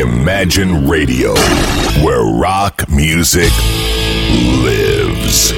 Imagine 0.00 0.86
Radio, 0.86 1.34
where 2.04 2.22
rock 2.22 2.88
music 2.88 3.50
lives. 4.62 5.52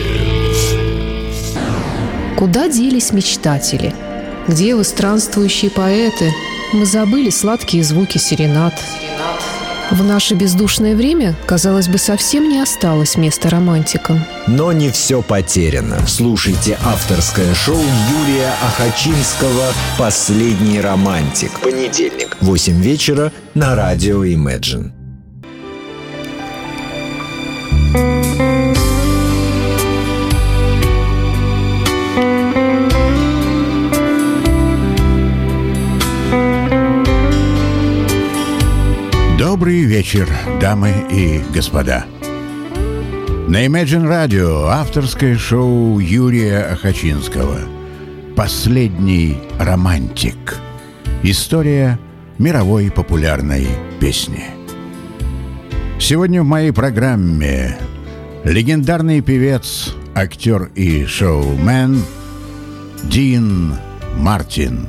Куда 2.39 2.67
делись 2.71 3.13
мечтатели? 3.13 3.92
Где 4.49 4.75
вы, 4.75 4.84
странствующие 4.84 5.71
поэты? 5.71 6.33
Мы 6.73 6.87
забыли 6.87 7.29
сладкие 7.29 7.84
звуки 7.84 8.16
серенад. 8.16 8.73
В 9.91 10.04
наше 10.04 10.34
бездушное 10.36 10.95
время, 10.95 11.34
казалось 11.46 11.88
бы, 11.88 11.98
совсем 11.98 12.48
не 12.48 12.61
осталось 12.61 13.16
места 13.16 13.50
романтикам. 13.50 14.24
Но 14.46 14.73
не 14.73 14.88
все 14.91 15.20
потеряно. 15.20 15.98
Слушайте 16.06 16.79
авторское 16.84 17.52
шоу 17.55 17.77
Юрия 17.77 18.52
Ахачинского 18.62 19.73
«Последний 19.98 20.80
романтик». 20.80 21.59
Понедельник, 21.61 22.37
8 22.41 22.80
вечера 22.80 23.32
на 23.55 23.74
радио 23.74 24.24
Imagine. 24.24 24.99
Вечер, 39.90 40.28
дамы 40.60 40.94
и 41.10 41.42
господа. 41.52 42.04
На 43.48 43.66
Imagine 43.66 44.06
Radio 44.06 44.68
авторское 44.68 45.36
шоу 45.36 45.98
Юрия 45.98 46.60
Ахачинского 46.60 47.58
«Последний 48.36 49.38
романтик». 49.58 50.60
История 51.24 51.98
мировой 52.38 52.92
популярной 52.92 53.66
песни. 53.98 54.44
Сегодня 55.98 56.44
в 56.44 56.46
моей 56.46 56.70
программе 56.70 57.77
легендарный 58.44 59.22
певец, 59.22 59.97
актер 60.14 60.70
и 60.77 61.04
шоумен 61.04 62.00
Дин 63.02 63.75
Мартин. 64.19 64.86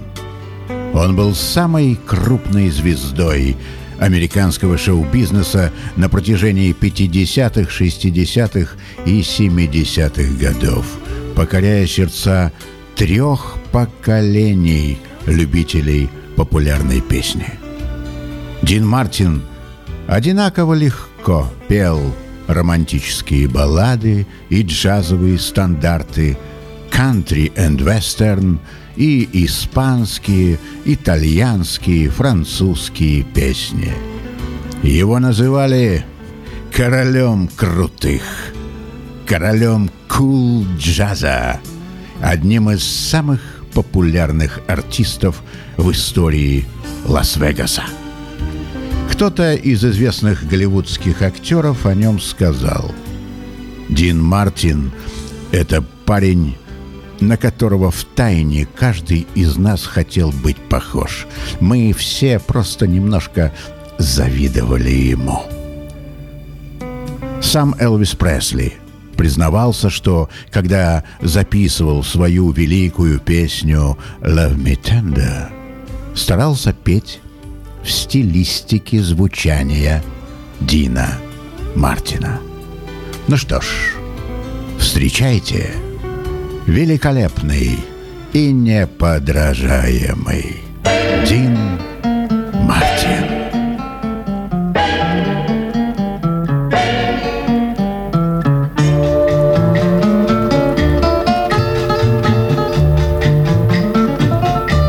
Он 0.93 1.15
был 1.15 1.33
самой 1.33 1.97
крупной 2.05 2.69
звездой– 2.69 3.57
американского 4.01 4.79
шоу-бизнеса 4.79 5.71
на 5.95 6.09
протяжении 6.09 6.75
50-х, 6.77 7.69
60-х 7.71 8.75
и 9.05 9.21
70-х 9.21 10.43
годов, 10.43 10.85
покоряя 11.35 11.85
сердца 11.85 12.51
трех 12.95 13.57
поколений 13.71 14.97
любителей 15.27 16.09
популярной 16.35 16.99
песни. 16.99 17.45
Дин 18.63 18.87
Мартин 18.87 19.43
одинаково 20.07 20.73
легко 20.73 21.47
пел 21.67 22.01
романтические 22.47 23.47
баллады 23.47 24.25
и 24.49 24.63
джазовые 24.63 25.37
стандарты, 25.37 26.37
кантри 26.89 27.51
и 27.55 27.75
вестерн– 27.77 28.59
и 28.95 29.27
испанские, 29.45 30.59
итальянские, 30.85 32.09
французские 32.09 33.23
песни. 33.23 33.93
Его 34.83 35.19
называли 35.19 36.05
королем 36.73 37.47
крутых, 37.55 38.23
королем 39.27 39.89
кул-джаза, 40.07 41.59
одним 42.21 42.69
из 42.69 42.83
самых 42.83 43.41
популярных 43.73 44.59
артистов 44.67 45.41
в 45.77 45.91
истории 45.91 46.65
Лас-Вегаса. 47.05 47.83
Кто-то 49.11 49.53
из 49.53 49.85
известных 49.85 50.47
голливудских 50.47 51.21
актеров 51.21 51.85
о 51.85 51.93
нем 51.93 52.19
сказал. 52.19 52.91
Дин 53.89 54.21
Мартин— 54.21 54.91
это 55.51 55.83
парень 56.05 56.55
на 57.21 57.37
которого 57.37 57.91
в 57.91 58.03
тайне 58.03 58.67
каждый 58.75 59.27
из 59.35 59.55
нас 59.55 59.85
хотел 59.85 60.31
быть 60.31 60.57
похож. 60.57 61.27
Мы 61.59 61.93
все 61.93 62.39
просто 62.39 62.87
немножко 62.87 63.53
завидовали 63.97 64.89
ему. 64.89 65.43
Сам 67.41 67.75
Элвис 67.79 68.15
Пресли 68.15 68.73
признавался, 69.15 69.89
что 69.89 70.29
когда 70.49 71.03
записывал 71.21 72.03
свою 72.03 72.51
великую 72.51 73.19
песню 73.19 73.97
«Love 74.21 74.57
Me 74.57 74.79
Tender», 74.81 75.49
старался 76.15 76.73
петь 76.73 77.19
в 77.83 77.91
стилистике 77.91 79.01
звучания 79.01 80.03
Дина 80.59 81.17
Мартина. 81.75 82.39
Ну 83.27 83.37
что 83.37 83.61
ж, 83.61 83.65
встречайте– 84.79 85.71
великолепный 86.66 87.78
и 88.32 88.52
неподражаемый 88.52 90.62
Дин 91.26 91.56
Мартин. 92.66 93.24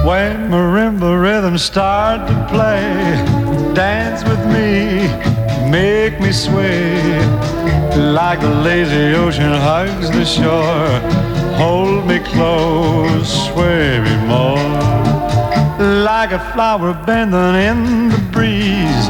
When 0.03 0.49
marimba 0.49 1.19
rhythms 1.19 1.63
start 1.63 2.27
to 2.27 2.47
play, 2.49 2.81
dance 3.73 4.23
with 4.23 4.43
me, 4.47 5.07
make 5.69 6.19
me 6.19 6.31
sway 6.31 7.19
like 7.97 8.39
the 8.41 8.49
lazy 8.63 9.15
ocean 9.15 9.51
hugs 9.51 10.09
the 10.11 10.25
shore 10.25 11.30
Hold 11.62 12.08
me 12.08 12.18
close, 12.18 13.46
sway 13.46 14.00
me 14.00 14.16
more. 14.26 14.68
Like 16.10 16.32
a 16.32 16.40
flower 16.52 16.92
bending 17.06 17.54
in 17.68 18.08
the 18.08 18.18
breeze. 18.32 19.06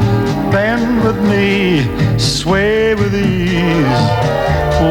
Bend 0.53 1.03
with 1.03 1.19
me, 1.33 1.81
sway 2.19 2.93
with 2.93 3.15
ease. 3.15 4.03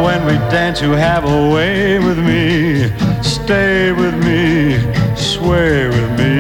When 0.04 0.26
we 0.26 0.34
dance, 0.50 0.82
you 0.82 0.90
have 0.90 1.24
a 1.24 1.50
way 1.54 2.00
with 2.00 2.18
me. 2.18 2.90
Stay 3.22 3.92
with 3.92 4.16
me, 4.26 4.80
sway 5.14 5.86
with 5.86 6.10
me. 6.18 6.32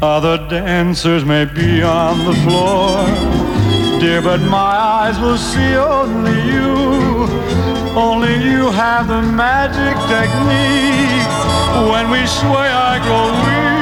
Other 0.00 0.36
dancers 0.48 1.24
may 1.24 1.46
be 1.46 1.82
on 1.82 2.24
the 2.28 2.34
floor, 2.44 2.94
dear, 3.98 4.22
but 4.22 4.40
my 4.42 4.74
eyes 5.00 5.18
will 5.18 5.36
see 5.36 5.74
only 5.74 6.38
you. 6.52 7.53
Only 7.96 8.34
you 8.42 8.72
have 8.72 9.06
the 9.06 9.22
magic 9.22 9.96
technique. 10.10 11.30
When 11.92 12.10
we 12.10 12.26
sway, 12.26 12.68
I 12.90 12.98
grow 13.04 13.26
weak. 13.44 13.74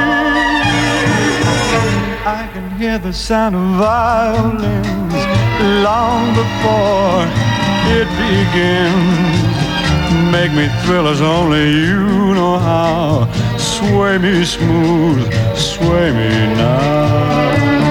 I 2.26 2.46
can 2.52 2.70
hear 2.78 2.98
the 2.98 3.12
sound 3.12 3.56
of 3.56 3.62
violins 3.78 5.14
long 5.82 6.34
before 6.34 7.24
it 7.96 8.08
begins. 8.20 9.62
Make 10.30 10.52
me 10.52 10.68
thrill 10.84 11.08
as 11.08 11.22
only 11.22 11.70
you 11.70 12.34
know 12.34 12.58
how. 12.58 13.28
Sway 13.56 14.18
me 14.18 14.44
smooth, 14.44 15.24
sway 15.56 16.12
me 16.12 16.54
now. 16.54 17.81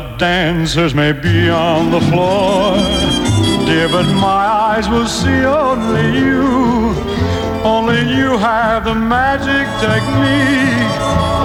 Other 0.00 0.16
dancers 0.16 0.94
may 0.94 1.12
be 1.12 1.50
on 1.50 1.90
the 1.90 2.00
floor, 2.00 2.74
dear, 3.66 3.86
but 3.86 4.06
my 4.14 4.46
eyes 4.72 4.88
will 4.88 5.06
see 5.06 5.44
only 5.44 6.18
you. 6.18 6.40
Only 7.62 8.00
you 8.16 8.38
have 8.38 8.86
the 8.86 8.94
magic 8.94 9.66
technique. 9.78 10.96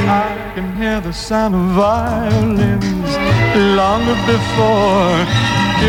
I 0.09 0.51
can 0.55 0.75
hear 0.75 1.01
the 1.01 1.13
sound 1.13 1.53
of 1.53 1.61
violins 1.75 3.11
long 3.77 4.05
before 4.25 5.21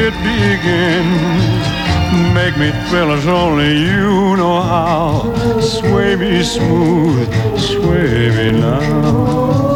it 0.05 0.13
begins. 0.29 1.58
Make 2.34 2.58
me 2.58 2.72
thrill 2.88 3.12
as 3.12 3.26
only 3.28 3.78
you 3.78 4.38
know 4.38 4.62
how. 4.62 5.34
Sway 5.60 6.04
sway 6.14 6.30
me 6.30 6.44
smooth, 6.44 7.28
sway 7.58 8.30
me 8.38 8.60
now. 8.60 8.80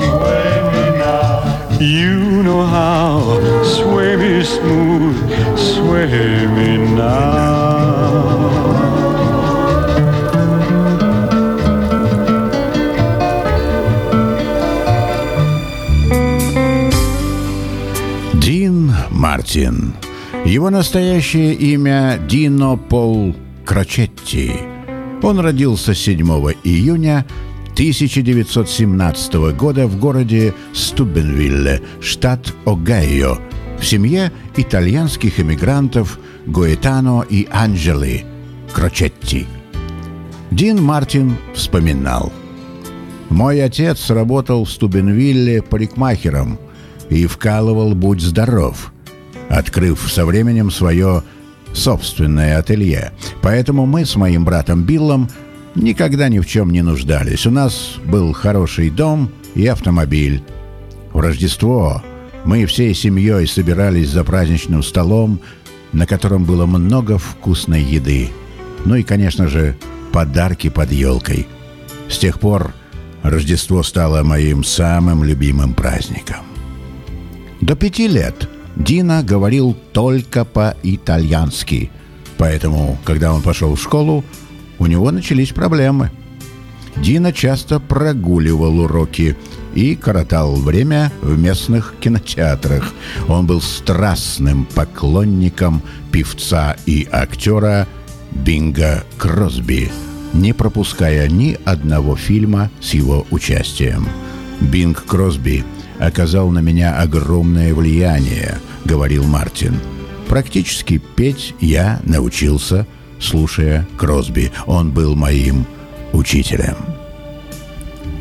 Sway 0.07 0.53
me 0.73 0.85
now. 0.97 1.79
You 1.79 2.43
know 2.43 2.63
how, 2.63 3.63
sway 3.63 4.15
me 4.15 4.43
smooth, 4.43 5.17
sway 5.57 6.45
me 6.47 6.77
now. 6.77 7.77
Дин 18.39 18.93
Мартин. 19.11 19.93
Его 20.44 20.70
настоящее 20.70 21.54
имя 21.54 22.18
Дино 22.28 22.76
Пол 22.76 23.36
Крочетти. 23.64 24.50
Он 25.22 25.38
родился 25.38 25.94
7 25.94 26.18
июня 26.64 27.24
1917 27.74 29.34
года 29.56 29.86
в 29.86 30.00
городе 30.00 30.52
Стубенвилле, 30.74 31.80
штат 32.00 32.52
Огайо, 32.64 33.38
в 33.78 33.86
семье 33.86 34.32
итальянских 34.56 35.38
эмигрантов 35.38 36.18
Гоэтано 36.46 37.24
и 37.30 37.46
Анджели 37.52 38.24
Крочетти. 38.72 39.46
Дин 40.50 40.82
Мартин 40.82 41.36
вспоминал. 41.54 42.32
«Мой 43.30 43.62
отец 43.62 44.10
работал 44.10 44.64
в 44.64 44.70
Стубенвилле 44.70 45.62
парикмахером 45.62 46.58
и 47.10 47.26
вкалывал 47.26 47.94
«Будь 47.94 48.20
здоров», 48.20 48.92
открыв 49.52 50.10
со 50.10 50.24
временем 50.24 50.70
свое 50.70 51.22
собственное 51.74 52.58
ателье. 52.58 53.12
Поэтому 53.42 53.86
мы 53.86 54.04
с 54.04 54.16
моим 54.16 54.44
братом 54.44 54.82
Биллом 54.82 55.28
никогда 55.74 56.28
ни 56.28 56.38
в 56.38 56.46
чем 56.46 56.70
не 56.70 56.82
нуждались. 56.82 57.46
У 57.46 57.50
нас 57.50 57.96
был 58.04 58.32
хороший 58.32 58.90
дом 58.90 59.30
и 59.54 59.66
автомобиль. 59.66 60.42
В 61.12 61.20
Рождество 61.20 62.02
мы 62.44 62.64
всей 62.66 62.94
семьей 62.94 63.46
собирались 63.46 64.10
за 64.10 64.24
праздничным 64.24 64.82
столом, 64.82 65.40
на 65.92 66.06
котором 66.06 66.44
было 66.44 66.64
много 66.64 67.18
вкусной 67.18 67.82
еды. 67.82 68.30
Ну 68.86 68.96
и, 68.96 69.02
конечно 69.02 69.48
же, 69.48 69.76
подарки 70.12 70.70
под 70.70 70.90
елкой. 70.92 71.46
С 72.08 72.18
тех 72.18 72.40
пор 72.40 72.72
Рождество 73.22 73.82
стало 73.82 74.22
моим 74.22 74.64
самым 74.64 75.22
любимым 75.22 75.74
праздником. 75.74 76.38
До 77.60 77.76
пяти 77.76 78.08
лет 78.08 78.48
Дина 78.76 79.22
говорил 79.22 79.76
только 79.92 80.44
по-итальянски, 80.44 81.90
поэтому, 82.38 82.98
когда 83.04 83.32
он 83.32 83.42
пошел 83.42 83.74
в 83.74 83.82
школу, 83.82 84.24
у 84.78 84.86
него 84.86 85.10
начались 85.10 85.50
проблемы. 85.50 86.10
Дина 86.96 87.32
часто 87.32 87.80
прогуливал 87.80 88.80
уроки 88.80 89.36
и 89.74 89.94
коротал 89.94 90.56
время 90.56 91.10
в 91.22 91.38
местных 91.38 91.94
кинотеатрах. 92.00 92.92
Он 93.28 93.46
был 93.46 93.60
страстным 93.60 94.66
поклонником 94.66 95.82
певца 96.10 96.76
и 96.86 97.08
актера 97.10 97.88
Бинга 98.30 99.04
Кросби, 99.18 99.90
не 100.32 100.52
пропуская 100.52 101.28
ни 101.28 101.58
одного 101.64 102.16
фильма 102.16 102.70
с 102.80 102.94
его 102.94 103.26
участием. 103.30 104.08
Бинг 104.60 105.04
Кросби 105.04 105.64
оказал 106.06 106.50
на 106.50 106.58
меня 106.58 106.98
огромное 106.98 107.72
влияние, 107.74 108.58
говорил 108.84 109.24
Мартин. 109.24 109.78
Практически 110.28 110.98
петь 110.98 111.54
я 111.60 112.00
научился, 112.04 112.86
слушая 113.20 113.86
Кросби. 113.96 114.50
Он 114.66 114.90
был 114.90 115.14
моим 115.14 115.64
учителем. 116.12 116.76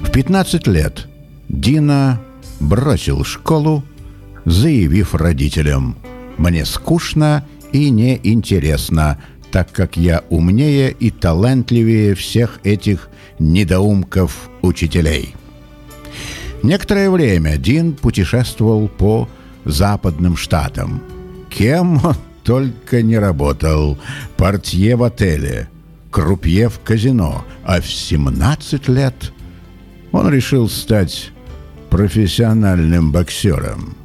В 0.04 0.12
15 0.12 0.68
лет 0.68 1.08
Дина 1.50 2.22
бросил 2.60 3.24
школу, 3.24 3.84
заявив 4.46 5.16
родителям 5.16 5.98
«Мне 6.38 6.66
скучно 6.66 7.46
и 7.72 7.90
неинтересно, 7.90 9.20
так 9.52 9.72
как 9.72 9.98
я 9.98 10.24
умнее 10.30 10.92
и 10.92 11.10
талантливее 11.10 12.14
всех 12.14 12.60
этих 12.64 13.10
недоумков-учителей». 13.40 15.36
Некоторое 16.64 17.10
время 17.10 17.58
Дин 17.58 17.94
путешествовал 17.94 18.88
по 18.88 19.28
западным 19.66 20.38
штатам. 20.38 21.02
Кем 21.50 22.04
он 22.06 22.16
только 22.44 23.02
не 23.02 23.18
работал. 23.18 23.98
Портье 24.38 24.96
в 24.96 25.04
отеле, 25.04 25.70
крупье 26.12 26.70
в 26.70 26.80
казино. 26.80 27.44
А 27.64 27.82
в 27.82 27.88
17 27.88 28.88
лет 28.90 29.34
он 30.12 30.30
решил 30.30 30.70
стать 30.70 31.32
профессиональным 31.90 33.12
боксером. 33.12 33.96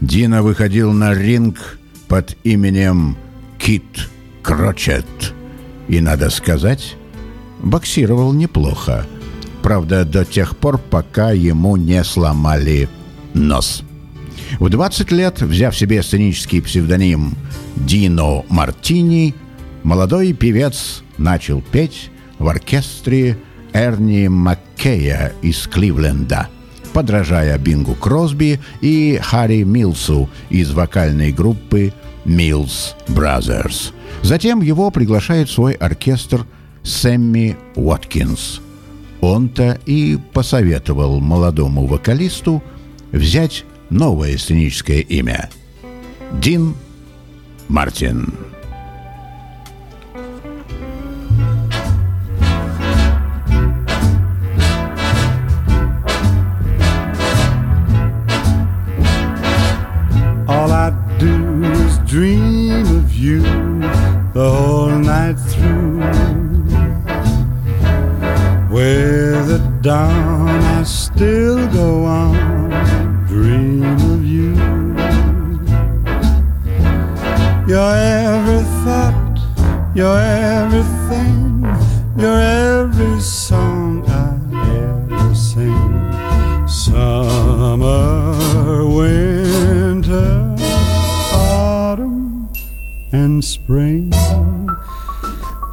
Дина 0.00 0.42
выходил 0.42 0.92
на 0.92 1.12
ринг 1.12 1.78
под 2.08 2.36
именем 2.44 3.16
Кит 3.58 4.08
Крочет. 4.42 5.06
И, 5.88 6.00
надо 6.00 6.30
сказать, 6.30 6.96
боксировал 7.62 8.32
неплохо– 8.32 9.06
Правда, 9.62 10.04
до 10.04 10.24
тех 10.24 10.56
пор, 10.56 10.78
пока 10.78 11.32
ему 11.32 11.76
не 11.76 12.02
сломали 12.04 12.88
нос. 13.34 13.82
В 14.58 14.68
20 14.68 15.12
лет, 15.12 15.42
взяв 15.42 15.76
себе 15.76 16.02
сценический 16.02 16.60
псевдоним 16.60 17.36
Дино 17.76 18.44
Мартини, 18.48 19.34
молодой 19.82 20.32
певец 20.32 21.02
начал 21.18 21.60
петь 21.60 22.10
в 22.38 22.48
оркестре 22.48 23.38
Эрни 23.72 24.28
Маккея 24.28 25.32
из 25.42 25.66
Кливленда, 25.68 26.48
подражая 26.92 27.56
Бингу 27.58 27.94
Кросби 27.94 28.60
и 28.80 29.20
Харри 29.22 29.62
Милсу 29.62 30.28
из 30.48 30.72
вокальной 30.72 31.32
группы 31.32 31.92
Mills 32.24 32.94
Brothers. 33.06 33.92
Затем 34.22 34.62
его 34.62 34.90
приглашает 34.90 35.48
свой 35.48 35.74
оркестр 35.74 36.46
Сэмми 36.82 37.56
Уоткинс– 37.76 38.60
он-то 39.20 39.78
и 39.86 40.18
посоветовал 40.32 41.20
молодому 41.20 41.86
вокалисту 41.86 42.62
взять 43.12 43.64
новое 43.90 44.36
сценическое 44.38 45.00
имя– 45.00 45.50
Дин 46.32 46.74
Мартин. 47.68 48.49
Still 71.20 71.68
go 71.68 72.04
on 72.06 72.70
dream 73.28 73.82
of 74.10 74.24
you. 74.24 74.54
You're 77.68 77.94
every 77.94 78.64
thought, 78.82 79.36
you're 79.94 80.18
everything, 80.18 81.60
you're 82.16 82.40
every 82.40 83.20
song 83.20 84.02
I 84.08 84.32
ever 84.80 85.34
sing. 85.34 85.92
Summer, 86.66 88.32
winter, 88.88 90.56
autumn, 91.34 92.50
and 93.12 93.44
spring, 93.44 94.10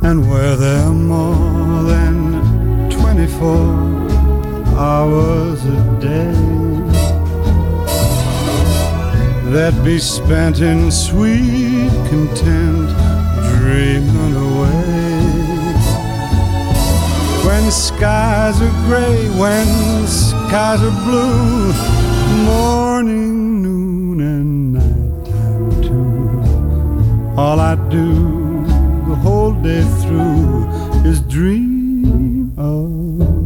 and 0.01 0.29
where 0.29 0.57
there 0.57 0.87
are 0.87 0.93
more 0.93 1.83
than 1.83 2.89
24 2.91 4.06
hours 4.77 5.65
a 5.65 5.99
day 5.99 6.33
that 9.51 9.73
be 9.83 9.97
spent 9.97 10.59
in 10.59 10.91
sweet 10.91 11.89
content, 12.09 12.89
dreaming 13.57 14.35
away. 14.35 15.17
When 17.43 17.71
skies 17.71 18.61
are 18.61 18.75
gray, 18.85 19.29
when 19.39 20.05
skies 20.05 20.81
are 20.83 20.97
blue, 21.05 21.73
morning, 22.45 23.63
noon, 23.63 24.19
and 24.21 24.73
nighttime 24.73 25.81
too. 25.81 27.39
All 27.41 27.59
I 27.59 27.75
do 27.89 28.13
the 29.09 29.15
whole 29.15 29.53
day 29.53 29.83
through 30.01 30.69
is 31.03 31.19
dream 31.21 32.53
of 32.57 33.36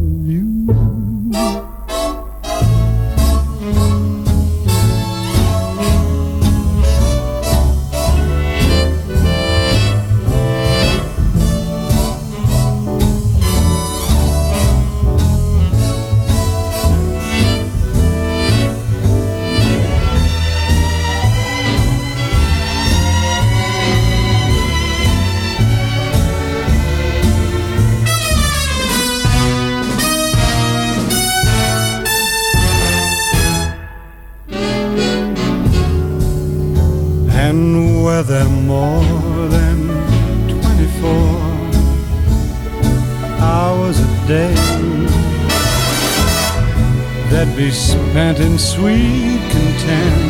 sweet 48.82 49.38
content, 49.54 50.22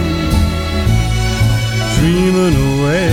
dreaming 1.97 2.57
away. 2.73 3.11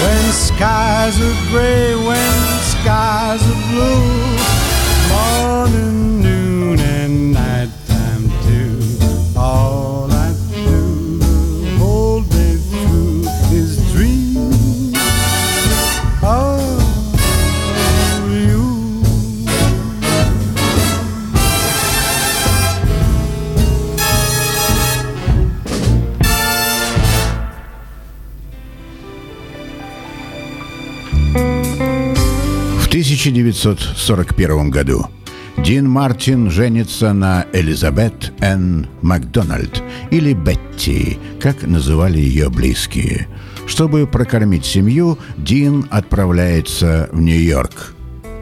When 0.00 0.24
skies 0.32 1.20
are 1.20 1.38
gray, 1.50 1.94
when 1.94 2.34
skies 2.72 3.42
are 3.52 3.62
blue, 3.68 4.13
1941 33.24 34.68
году 34.68 35.06
Дин 35.56 35.88
Мартин 35.88 36.50
женится 36.50 37.14
на 37.14 37.46
Элизабет 37.54 38.34
Н. 38.40 38.86
Макдональд 39.00 39.82
или 40.10 40.34
Бетти, 40.34 41.18
как 41.40 41.62
называли 41.62 42.18
ее 42.18 42.50
близкие. 42.50 43.26
Чтобы 43.66 44.06
прокормить 44.06 44.66
семью, 44.66 45.18
Дин 45.38 45.86
отправляется 45.88 47.08
в 47.12 47.20
Нью-Йорк. 47.22 47.94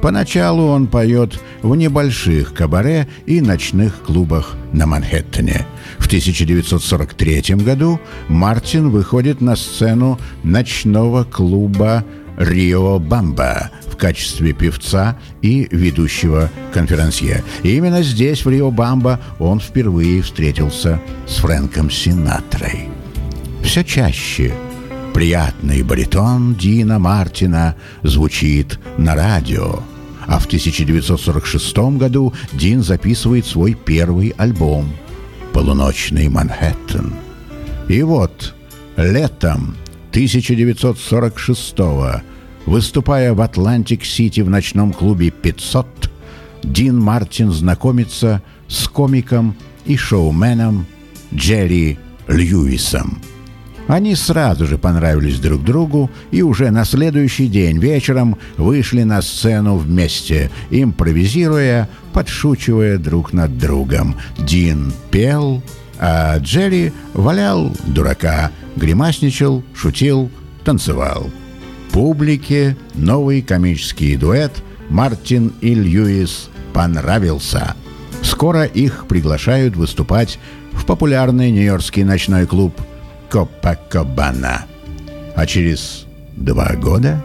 Поначалу 0.02 0.66
он 0.66 0.88
поет 0.88 1.38
в 1.62 1.76
небольших 1.76 2.52
кабаре 2.52 3.06
и 3.24 3.40
ночных 3.40 4.02
клубах 4.02 4.56
на 4.72 4.88
Манхэттене. 4.88 5.64
В 5.98 6.06
1943 6.06 7.54
году 7.62 8.00
Мартин 8.26 8.90
выходит 8.90 9.40
на 9.40 9.54
сцену 9.54 10.18
ночного 10.42 11.22
клуба 11.22 12.04
Рио 12.42 12.98
Бамба 12.98 13.70
в 13.86 13.96
качестве 13.96 14.52
певца 14.52 15.16
и 15.42 15.68
ведущего 15.70 16.50
конферансье. 16.72 17.44
И 17.62 17.76
именно 17.76 18.02
здесь, 18.02 18.44
в 18.44 18.50
Рио 18.50 18.70
Бамба, 18.70 19.20
он 19.38 19.60
впервые 19.60 20.22
встретился 20.22 21.00
с 21.26 21.36
Фрэнком 21.36 21.90
Синатрой. 21.90 22.88
Все 23.62 23.84
чаще 23.84 24.52
приятный 25.14 25.82
баритон 25.82 26.54
Дина 26.54 26.98
Мартина 26.98 27.76
звучит 28.02 28.80
на 28.98 29.14
радио. 29.14 29.80
А 30.26 30.38
в 30.38 30.46
1946 30.46 31.76
году 31.96 32.32
Дин 32.52 32.82
записывает 32.82 33.46
свой 33.46 33.74
первый 33.74 34.34
альбом 34.36 34.90
«Полуночный 35.52 36.28
Манхэттен». 36.28 37.12
И 37.88 38.02
вот 38.02 38.54
летом 38.96 39.76
1946 40.10 41.74
выступая 42.66 43.34
в 43.34 43.40
Атлантик-Сити 43.40 44.40
в 44.40 44.50
ночном 44.50 44.92
клубе 44.92 45.28
«500», 45.28 45.86
Дин 46.62 46.98
Мартин 46.98 47.50
знакомится 47.50 48.42
с 48.68 48.86
комиком 48.88 49.56
и 49.84 49.96
шоуменом 49.96 50.86
Джерри 51.34 51.98
Льюисом. 52.28 53.20
Они 53.88 54.14
сразу 54.14 54.66
же 54.66 54.78
понравились 54.78 55.40
друг 55.40 55.64
другу 55.64 56.10
и 56.30 56.40
уже 56.42 56.70
на 56.70 56.84
следующий 56.84 57.48
день 57.48 57.78
вечером 57.78 58.38
вышли 58.56 59.02
на 59.02 59.20
сцену 59.22 59.76
вместе, 59.76 60.50
импровизируя, 60.70 61.88
подшучивая 62.12 62.96
друг 62.98 63.32
над 63.32 63.58
другом. 63.58 64.16
Дин 64.38 64.92
пел, 65.10 65.62
а 65.98 66.38
Джерри 66.38 66.92
валял 67.12 67.72
дурака, 67.86 68.52
гримасничал, 68.76 69.64
шутил, 69.74 70.30
танцевал. 70.64 71.28
Публике 71.92 72.74
новый 72.94 73.42
комический 73.42 74.16
дуэт 74.16 74.62
Мартин 74.88 75.52
и 75.60 75.74
Льюис 75.74 76.48
понравился. 76.72 77.76
Скоро 78.22 78.64
их 78.64 79.06
приглашают 79.08 79.76
выступать 79.76 80.38
в 80.72 80.86
популярный 80.86 81.50
нью-йоркский 81.50 82.04
ночной 82.04 82.46
клуб 82.46 82.80
Копакабана. 83.28 84.64
А 85.36 85.46
через 85.46 86.06
два 86.34 86.74
года 86.76 87.22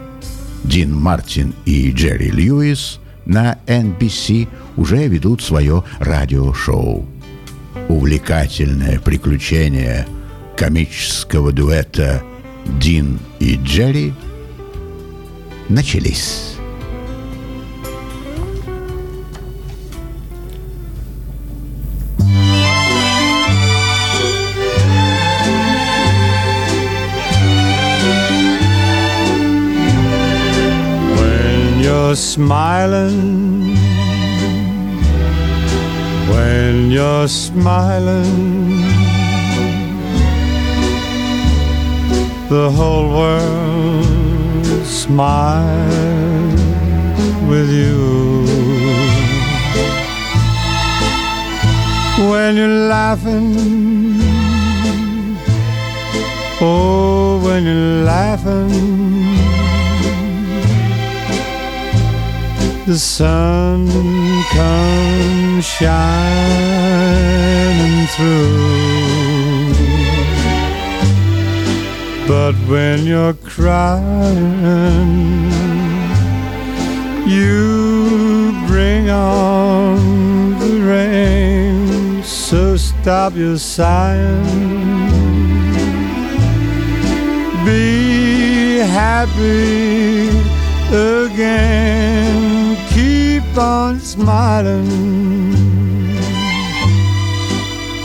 Дин 0.64 0.94
Мартин 0.94 1.54
и 1.64 1.90
Джерри 1.90 2.30
Льюис 2.30 3.00
на 3.24 3.58
NBC 3.66 4.48
уже 4.76 5.08
ведут 5.08 5.42
свое 5.42 5.82
радиошоу. 5.98 7.06
Увлекательное 7.88 9.00
приключение 9.00 10.06
комического 10.58 11.52
дуэта 11.52 12.22
Дин 12.80 13.18
и 13.40 13.56
Джерри 13.56 14.12
начались. 15.69 16.57
When 31.17 31.79
you're 31.79 32.15
smiling, 32.15 33.75
when 36.29 36.91
you're 36.91 37.27
smiling, 37.27 38.81
the 42.49 42.69
whole 42.69 43.09
world 43.09 44.16
smiles 45.08 46.60
with 47.48 47.70
you. 47.70 48.44
When 52.30 52.56
you're 52.56 52.88
laughing, 52.96 54.20
oh, 56.60 57.40
when 57.42 57.64
you're 57.64 58.04
laughing. 58.04 58.98
the 62.88 62.98
sun 62.98 63.86
comes 64.56 65.66
shining 65.66 66.86
through. 68.16 69.37
But 72.28 72.54
when 72.68 73.06
you're 73.06 73.32
crying, 73.32 73.96
you 77.26 78.52
bring 78.66 79.08
on 79.08 80.58
the 80.58 80.78
rain. 80.86 82.22
So 82.22 82.76
stop 82.76 83.34
your 83.34 83.56
sighing. 83.56 84.44
Be 87.64 88.76
happy 88.76 90.28
again. 90.92 92.76
Keep 92.90 93.56
on 93.56 94.00
smiling. 94.00 94.86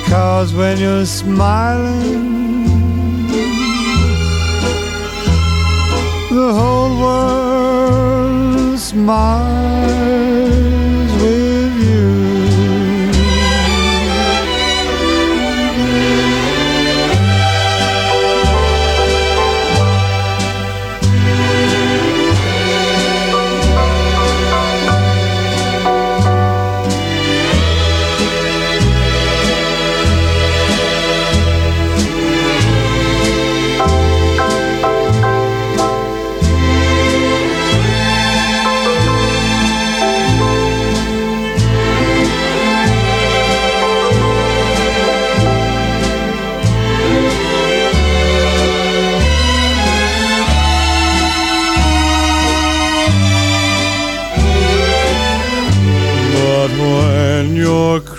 Cause 0.07 0.53
when 0.53 0.77
you're 0.77 1.05
smiling, 1.05 2.42
whole 6.53 6.93
world's 7.01 8.93
mine. 8.93 10.52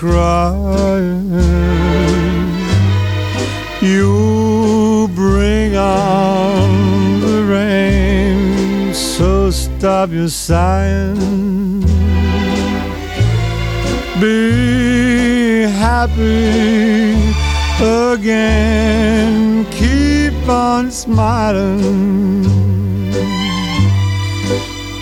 Crying, 0.05 1.31
you 3.81 5.09
bring 5.15 5.75
on 5.75 7.21
the 7.21 7.43
rain. 7.43 8.93
So 8.93 9.49
stop 9.49 10.11
your 10.11 10.29
sighing. 10.29 11.81
Be 14.21 15.63
happy 15.63 17.15
again. 18.13 19.65
Keep 19.71 20.47
on 20.47 20.91
smiling. 20.91 22.45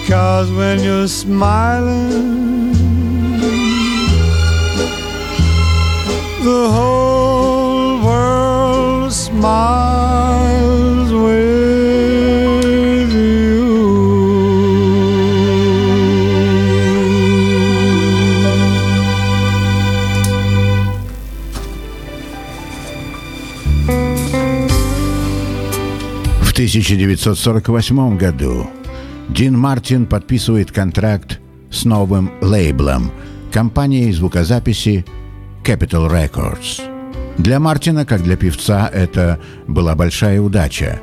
Cause 0.07 0.51
when 0.51 0.79
you're 0.83 1.07
smiling, 1.07 2.72
1948 26.83 28.17
году 28.17 28.69
Дин 29.29 29.57
Мартин 29.57 30.05
подписывает 30.05 30.73
контракт 30.73 31.39
с 31.71 31.85
новым 31.85 32.29
лейблом 32.41 33.09
компанией 33.53 34.11
звукозаписи 34.11 35.05
Capital 35.63 36.11
Records. 36.11 36.81
Для 37.37 37.61
Мартина, 37.61 38.05
как 38.05 38.21
для 38.21 38.35
певца, 38.35 38.89
это 38.93 39.39
была 39.65 39.95
большая 39.95 40.41
удача. 40.41 40.99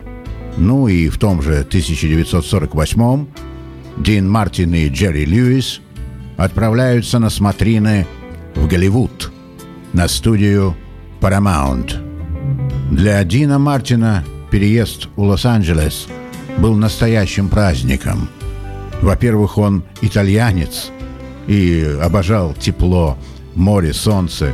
Ну 0.59 0.87
и 0.87 1.09
в 1.09 1.17
том 1.17 1.41
же 1.41 1.61
1948 1.61 3.27
Дин 3.97 4.29
Мартин 4.29 4.75
и 4.75 4.91
Джерри 4.91 5.25
Льюис 5.25 5.81
отправляются 6.37 7.19
на 7.19 7.31
смотрины 7.31 8.07
в 8.55 8.69
Голливуд, 8.69 9.33
на 9.95 10.09
студию 10.09 10.77
Paramount. 11.23 11.95
Для 12.91 13.25
Дина 13.25 13.59
Мартина 13.59 14.25
переезд 14.51 15.09
в 15.17 15.23
Лос-Анджелес 15.23 16.07
был 16.59 16.75
настоящим 16.75 17.49
праздником. 17.49 18.29
Во-первых, 19.01 19.57
он 19.59 19.83
итальянец 20.03 20.91
и 21.47 21.97
обожал 22.03 22.55
тепло, 22.55 23.17
море, 23.55 23.93
солнце. 23.93 24.53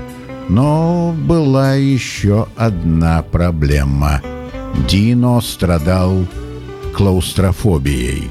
Но 0.48 1.12
была 1.12 1.74
еще 1.74 2.46
одна 2.56 3.22
проблема. 3.22 4.22
Дино 4.88 5.40
страдал 5.40 6.26
клаустрофобией. 6.94 8.30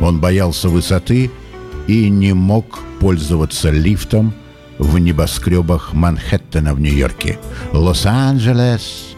Он 0.00 0.18
боялся 0.18 0.68
высоты 0.68 1.30
и 1.86 2.08
не 2.08 2.32
мог 2.32 2.78
пользоваться 3.00 3.70
лифтом 3.70 4.32
в 4.78 4.98
небоскребах 4.98 5.92
Манхэттена 5.92 6.74
в 6.74 6.80
Нью-Йорке. 6.80 7.38
Лос-Анджелес 7.72 9.14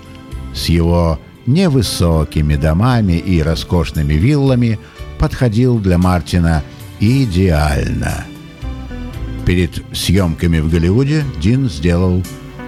с 0.54 0.66
его 0.66 1.20
невысокими 1.46 2.56
домами 2.56 3.14
и 3.14 3.42
роскошными 3.42 4.14
виллами 4.14 4.78
подходил 5.18 5.78
для 5.78 5.98
Мартина 5.98 6.62
идеально. 7.00 8.24
Перед 9.46 9.82
съемками 9.92 10.60
в 10.60 10.70
Голливуде 10.70 11.24
Дин 11.40 11.68
сделал 11.68 12.22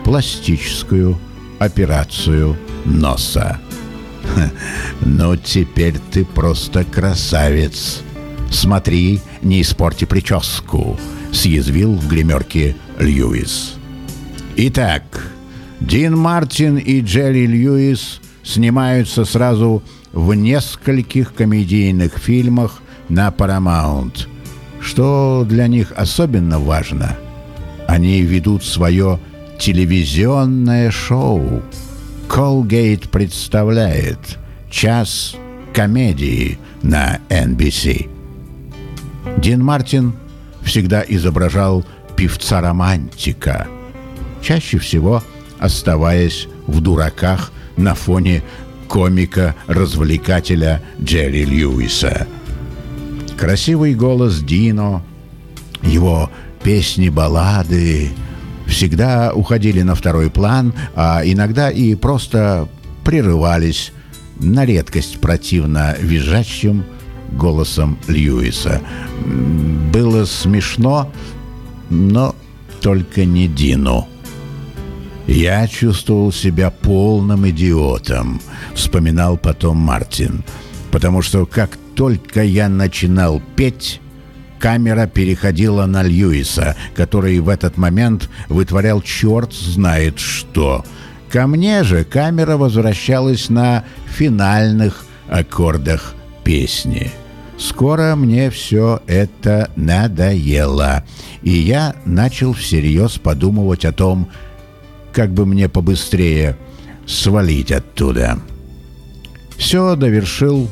пластическую 0.04 1.18
операцию 1.58 2.56
носа. 2.84 3.60
«Ха, 4.34 4.50
«Ну, 5.00 5.36
теперь 5.36 5.96
ты 6.10 6.24
просто 6.24 6.84
красавец. 6.84 8.00
Смотри, 8.50 9.20
не 9.42 9.62
испорти 9.62 10.04
прическу»,— 10.04 10.98
съязвил 11.32 11.94
в 11.94 12.08
гримерке 12.08 12.76
Льюис. 12.98 13.74
Итак, 14.56 15.02
Дин 15.80 16.16
Мартин 16.16 16.76
и 16.76 17.00
Джерри 17.00 17.46
Льюис 17.46 18.20
снимаются 18.44 19.24
сразу 19.24 19.82
в 20.12 20.34
нескольких 20.34 21.34
комедийных 21.34 22.18
фильмах 22.18 22.80
на 23.08 23.28
Paramount. 23.28 24.28
Что 24.80 25.44
для 25.48 25.66
них 25.66 25.92
особенно 25.96 26.58
важно, 26.58 27.16
они 27.88 28.20
ведут 28.20 28.62
свое 28.64 29.18
телевизионное 29.58 30.90
шоу. 30.90 31.62
Колгейт 32.28 33.10
представляет 33.10 34.18
«Час 34.70 35.36
комедии» 35.72 36.58
на 36.82 37.18
NBC. 37.28 38.08
Дин 39.38 39.64
Мартин 39.64 40.14
всегда 40.62 41.02
изображал 41.06 41.84
певца-романтика, 42.16 43.66
чаще 44.42 44.78
всего 44.78 45.22
оставаясь 45.58 46.48
в 46.66 46.80
дураках 46.80 47.50
на 47.76 47.94
фоне 47.94 48.42
комика-развлекателя 48.88 50.82
Джерри 51.02 51.44
Льюиса. 51.44 52.26
Красивый 53.36 53.94
голос 53.94 54.38
Дино, 54.40 55.02
его 55.82 56.30
песни-баллады 56.62 58.10
всегда 58.66 59.32
уходили 59.34 59.82
на 59.82 59.94
второй 59.94 60.30
план, 60.30 60.72
а 60.94 61.22
иногда 61.24 61.70
и 61.70 61.94
просто 61.94 62.68
прерывались 63.04 63.92
на 64.40 64.64
редкость 64.64 65.20
противно 65.20 65.96
визжащим 65.98 66.84
голосом 67.32 67.98
Льюиса. 68.08 68.80
Было 69.92 70.24
смешно, 70.24 71.10
но 71.90 72.34
только 72.80 73.24
не 73.24 73.48
Дину. 73.48 74.08
«Я 75.26 75.66
чувствовал 75.66 76.32
себя 76.32 76.70
полным 76.70 77.48
идиотом»,— 77.48 78.40
вспоминал 78.74 79.36
потом 79.38 79.78
Мартин, 79.78 80.44
«потому 80.90 81.22
что 81.22 81.46
как 81.46 81.78
только 81.94 82.42
я 82.42 82.68
начинал 82.68 83.40
петь, 83.56 84.00
камера 84.58 85.06
переходила 85.06 85.86
на 85.86 86.02
Льюиса, 86.02 86.76
который 86.94 87.38
в 87.40 87.48
этот 87.48 87.76
момент 87.76 88.28
вытворял 88.48 89.00
черт 89.00 89.52
знает 89.52 90.18
что. 90.18 90.84
Ко 91.30 91.46
мне 91.46 91.84
же 91.84 92.04
камера 92.04 92.56
возвращалась 92.56 93.48
на 93.48 93.84
финальных 94.06 95.04
аккордах 95.28 96.14
песни. 96.44 97.10
Скоро 97.58 98.16
мне 98.16 98.50
все 98.50 99.00
это 99.06 99.70
надоело, 99.76 101.04
и 101.42 101.50
я 101.50 101.94
начал 102.04 102.52
всерьез 102.52 103.18
подумывать 103.18 103.84
о 103.84 103.92
том, 103.92 104.28
как 105.14 105.32
бы 105.32 105.46
мне 105.46 105.68
побыстрее 105.68 106.58
свалить 107.06 107.70
оттуда. 107.70 108.38
Все 109.56 109.94
довершил 109.94 110.68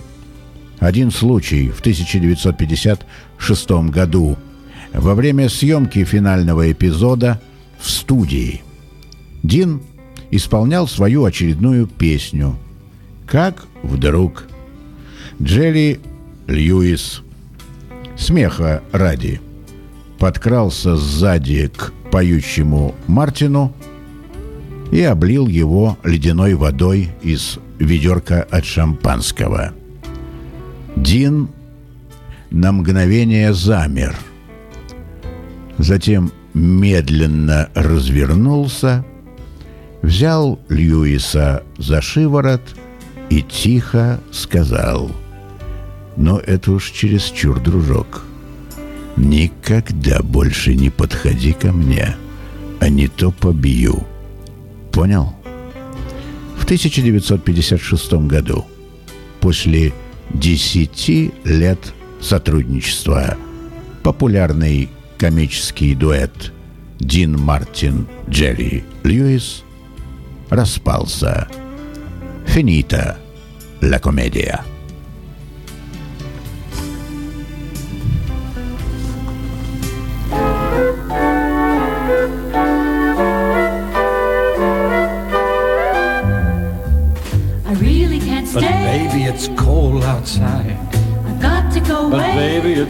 один 0.81 1.13
случай 1.13 1.71
в 1.71 1.79
1956 1.81 3.71
году 3.91 4.37
во 4.93 5.15
время 5.15 5.49
съемки 5.49 6.05
финального 6.05 6.71
эпизода 6.73 7.41
в 7.79 7.89
студии. 7.89 8.63
Дин 9.45 9.81
исполнял 10.33 10.89
свою 10.89 11.25
очередную 11.25 11.87
песню. 11.87 12.59
Как 13.27 13.65
вдруг 13.85 14.49
Джерри 15.41 16.01
Льюис 16.49 17.23
смеха 18.19 18.83
ради 18.91 19.41
подкрался 20.19 20.97
сзади 20.97 21.69
к 21.69 21.93
поющему 22.11 22.95
Мартину 23.07 23.73
и 24.93 25.01
облил 25.03 25.49
его 25.49 25.99
ледяной 26.05 26.55
водой 26.55 27.09
из 27.23 27.59
ведерка 27.79 28.43
от 28.43 28.67
шампанского. 28.67 29.73
Дин 30.95 31.49
на 32.51 32.73
мгновение 32.73 33.55
замер. 33.55 34.15
Затем 35.79 36.31
медленно 36.53 37.71
развернулся, 37.75 39.05
взял 40.03 40.61
Льюиса 40.69 41.63
за 41.79 42.03
шиворот 42.03 42.61
и 43.31 43.41
тихо 43.41 44.21
сказал 44.31 45.11
«Но 46.17 46.39
это 46.39 46.71
уж 46.71 46.91
чересчур, 46.91 47.59
дружок. 47.61 48.25
Никогда 49.17 50.21
больше 50.23 50.75
не 50.75 50.91
подходи 50.91 51.55
ко 51.55 51.73
мне, 51.73 52.15
а 52.79 52.91
не 52.91 53.09
то 53.09 53.31
побью». 53.31 54.07
Понял? 54.93 55.35
В 56.57 56.65
1956 56.65 58.13
году, 58.13 58.67
после 59.41 59.93
10 60.35 61.45
лет 61.45 61.93
сотрудничества, 62.21 63.37
популярный 64.03 64.91
комический 65.19 65.95
дуэт 65.95 66.53
Дин 67.01 67.39
Мартин 67.39 68.07
Джерри 68.29 68.85
Льюис 69.03 69.65
распался. 70.51 71.49
Финита 72.47 73.19
ла 73.81 73.99
комедия. 73.99 74.61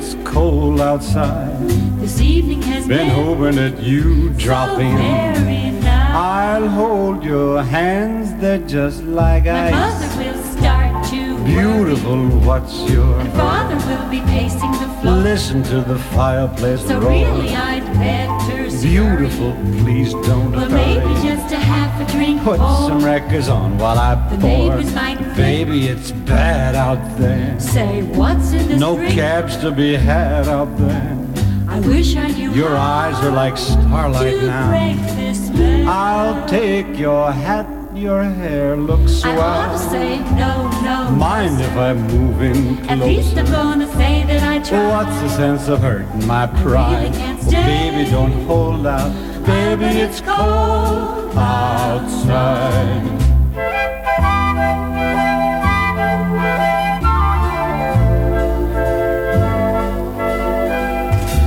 It's 0.02 0.14
cold 0.28 0.80
outside. 0.80 1.56
This 2.00 2.20
evening 2.20 2.62
has 2.62 2.86
Been 2.88 2.98
been 2.98 3.10
hoping 3.10 3.54
that 3.56 3.80
you 3.80 4.30
drop 4.30 4.70
so 4.70 4.80
in. 4.80 4.94
nice. 4.94 5.84
I'll 6.14 6.68
hold 6.68 7.24
your 7.24 7.62
hands, 7.62 8.34
they're 8.40 8.66
just 8.66 9.02
like 9.04 9.44
My 9.44 9.68
ice. 9.68 9.72
mother 9.72 10.24
will 10.24 10.42
start 10.42 11.06
to 11.10 11.44
Beautiful, 11.44 12.26
what's 12.48 12.74
your. 12.90 13.20
And 13.20 13.32
father 13.32 13.76
will 13.88 14.10
be 14.10 14.20
pacing 14.22 14.72
the 14.72 14.88
floor. 15.00 15.16
Listen 15.16 15.62
to 15.64 15.80
the 15.82 15.98
fireplace 16.16 16.84
So 16.86 16.98
roar. 17.00 17.10
really, 17.10 17.54
I'd 17.54 17.84
better. 17.94 18.62
Beautiful, 18.82 19.52
please 19.82 20.12
don't 20.28 20.50
Well, 20.52 20.68
hurry. 20.68 20.94
A 22.00 22.12
drink 22.12 22.42
Put 22.42 22.60
more. 22.60 22.88
some 22.88 23.04
records 23.04 23.48
on 23.48 23.78
while 23.78 23.98
I 23.98 24.14
The 24.30 24.38
pour. 24.38 24.76
might 24.94 25.36
Baby, 25.36 25.88
it's 25.88 26.10
bad 26.12 26.74
out 26.74 27.02
there. 27.18 27.58
Say, 27.60 28.02
what's 28.02 28.52
in 28.52 28.68
this 28.68 28.80
No 28.80 28.96
drink? 28.96 29.14
cabs 29.14 29.56
to 29.58 29.70
be 29.70 29.94
had 29.94 30.48
out 30.48 30.76
there. 30.78 31.18
I 31.68 31.80
wish 31.80 32.16
I 32.16 32.28
knew 32.28 32.50
Your 32.52 32.76
eyes 32.76 33.16
are 33.24 33.30
like 33.32 33.56
starlight 33.56 34.42
now. 34.42 34.70
I'll 35.90 36.46
take 36.48 36.98
your 36.98 37.32
hat, 37.32 37.66
your 38.02 38.24
hair 38.24 38.76
looks 38.76 39.22
I 39.24 39.36
ought 39.36 39.72
to 39.72 39.78
say 39.78 40.18
no, 40.34 40.68
no. 40.82 41.08
Mind 41.12 41.60
if 41.60 41.76
I 41.76 41.94
move 41.94 42.42
in 42.42 42.78
At 42.90 42.98
least 42.98 43.36
I'm 43.38 43.46
gonna 43.46 43.86
say 43.92 44.24
that 44.24 44.42
I 44.42 44.58
tried. 44.58 44.88
What's 44.88 45.20
the 45.20 45.28
sense 45.28 45.68
of 45.68 45.78
hurting 45.82 46.26
my 46.26 46.48
pride? 46.48 47.12
Well, 47.12 47.36
baby, 47.50 48.10
don't 48.10 48.32
hold 48.46 48.88
out. 48.88 49.12
Baby, 49.46 50.00
it's 50.00 50.20
cold 50.20 51.36
outside. 51.36 53.06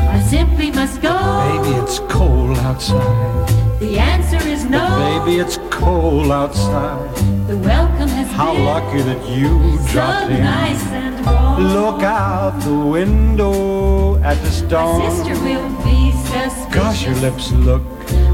I 0.10 0.26
simply 0.30 0.72
must 0.72 1.02
go. 1.02 1.16
Baby, 1.64 1.76
it's 1.82 2.00
cold 2.00 2.58
outside. 2.60 3.65
The 3.86 4.00
answer 4.00 4.42
is 4.48 4.66
no. 4.66 4.84
Baby, 5.26 5.40
it's 5.40 5.58
cold 5.70 6.32
outside. 6.32 7.16
the 7.48 7.56
welcome 7.58 8.08
has 8.10 8.32
How 8.32 8.54
been 8.54 8.66
lucky 8.66 9.02
that 9.04 9.22
you 9.30 9.78
so 9.78 9.92
dropped 9.92 10.32
in. 10.32 10.44
nice 10.44 10.84
and 10.88 11.24
warm. 11.26 11.64
Look 11.78 12.02
out 12.02 12.60
the 12.62 12.74
window 12.76 14.16
at 14.24 14.38
the 14.46 14.50
My 14.50 14.62
storm. 14.62 15.02
sister 15.12 15.34
will 15.44 15.70
be 15.84 16.12
suspicious. 16.12 16.74
Gosh, 16.74 17.06
your 17.06 17.16
lips 17.26 17.52
look 17.52 17.84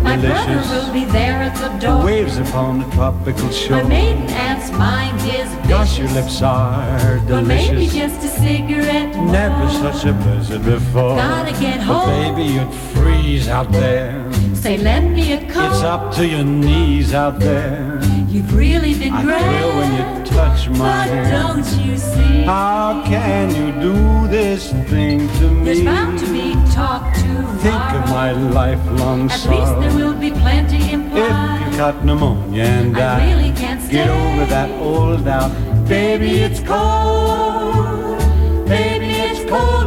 My 0.04 0.16
brother 0.16 0.56
will 0.56 0.64
delicious. 0.64 0.90
be 1.00 1.04
there 1.06 1.40
at 1.48 1.56
the 1.62 1.68
The 1.86 2.06
waves 2.06 2.38
upon 2.38 2.80
the 2.80 2.86
tropical 2.96 3.46
My 3.48 3.52
shore. 3.52 3.84
maiden 3.84 4.30
aunt's 4.48 4.72
mind 4.72 5.20
is 5.40 5.50
Gosh, 5.68 6.00
your 6.00 6.08
lips 6.10 6.42
are 6.42 7.20
But 7.28 7.44
maybe 7.44 7.88
delicious. 7.88 7.94
just 7.94 8.24
a 8.24 8.40
cigarette 8.40 9.16
more. 9.16 9.32
Never 9.32 9.70
such 9.84 10.06
a 10.06 10.14
blizzard 10.14 10.64
before. 10.64 11.18
Gotta 11.18 11.52
get 11.60 11.78
But 11.80 11.86
home. 11.94 12.36
baby, 12.36 12.44
you'd 12.54 12.74
freeze 12.94 13.48
out 13.50 13.70
there. 13.74 14.26
Say, 14.62 14.78
lend 14.78 15.16
me 15.16 15.34
a 15.34 15.40
coat. 15.52 15.72
It's 15.72 15.82
up 15.82 16.14
to 16.16 16.28
your 16.28 16.44
knees 16.44 17.16
out 17.16 17.40
there. 17.40 18.00
You've 18.30 18.54
really 18.56 18.94
been 18.94 19.12
I 19.12 19.24
great. 19.24 19.42
thrill 19.42 19.70
when 19.80 19.92
you 19.98 20.26
touch 20.26 20.70
my 20.70 20.78
But 20.78 21.08
hand. 21.10 21.32
don't 21.66 21.86
you 21.86 21.98
see? 21.98 22.44
How 22.44 23.02
can 23.04 23.50
you 23.56 23.72
do 23.82 24.28
this 24.28 24.70
thing 24.92 25.28
to 25.40 25.50
me? 25.50 25.66
There's 25.66 25.84
bound 25.84 26.20
to 26.20 26.26
be 26.32 26.54
talk 26.72 27.12
tomorrow. 27.16 27.58
Think 27.66 27.84
of 28.04 28.10
my 28.12 28.32
lifelong 28.34 29.32
At 29.32 29.44
least 29.50 29.74
there 29.82 29.96
will 29.96 30.14
be 30.14 30.30
plenty 30.30 30.78
If 30.78 30.92
you 30.92 31.78
got 31.78 32.06
pneumonia 32.06 32.64
and 32.64 32.96
I 32.98 33.20
I 33.20 33.34
really 33.34 33.52
can't 33.54 33.82
get 33.90 34.06
stay. 34.06 34.10
over 34.10 34.46
that 34.46 34.70
old 34.80 35.26
doubt, 35.26 35.52
baby, 35.88 36.32
it's 36.46 36.60
cold. 36.60 38.20
Baby, 38.68 39.10
it's 39.28 39.42
cold 39.50 39.81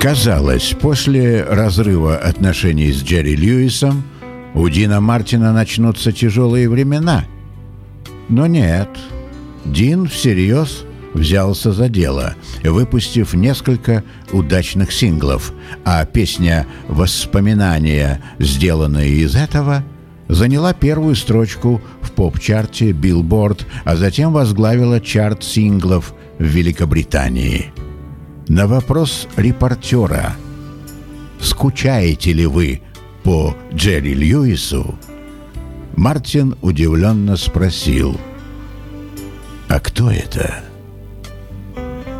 Казалось, 0.00 0.74
после 0.80 1.44
разрыва 1.44 2.16
отношений 2.16 2.90
с 2.90 3.02
Джерри 3.02 3.36
Льюисом 3.36 4.02
у 4.54 4.66
Дина 4.70 4.98
Мартина 5.02 5.52
начнутся 5.52 6.10
тяжелые 6.10 6.70
времена. 6.70 7.26
Но 8.30 8.46
нет. 8.46 8.88
Дин 9.66 10.08
всерьез 10.08 10.84
взялся 11.12 11.72
за 11.72 11.90
дело, 11.90 12.34
выпустив 12.64 13.34
несколько 13.34 14.02
удачных 14.32 14.90
синглов, 14.90 15.52
а 15.84 16.06
песня 16.06 16.66
«Воспоминания», 16.88 18.22
сделанная 18.38 19.08
из 19.08 19.36
этого, 19.36 19.84
заняла 20.28 20.72
первую 20.72 21.14
строчку 21.14 21.82
в 22.00 22.12
поп-чарте 22.12 22.92
Billboard, 22.92 23.66
а 23.84 23.96
затем 23.96 24.32
возглавила 24.32 24.98
чарт 24.98 25.44
синглов 25.44 26.14
в 26.38 26.44
Великобритании. 26.44 27.70
На 28.50 28.66
вопрос 28.66 29.28
репортера 29.36 30.34
«Скучаете 31.40 32.32
ли 32.32 32.46
вы 32.46 32.82
по 33.22 33.54
Джерри 33.72 34.12
Льюису?» 34.12 34.98
Мартин 35.94 36.56
удивленно 36.60 37.36
спросил 37.36 38.18
«А 39.68 39.78
кто 39.78 40.10
это?» 40.10 40.64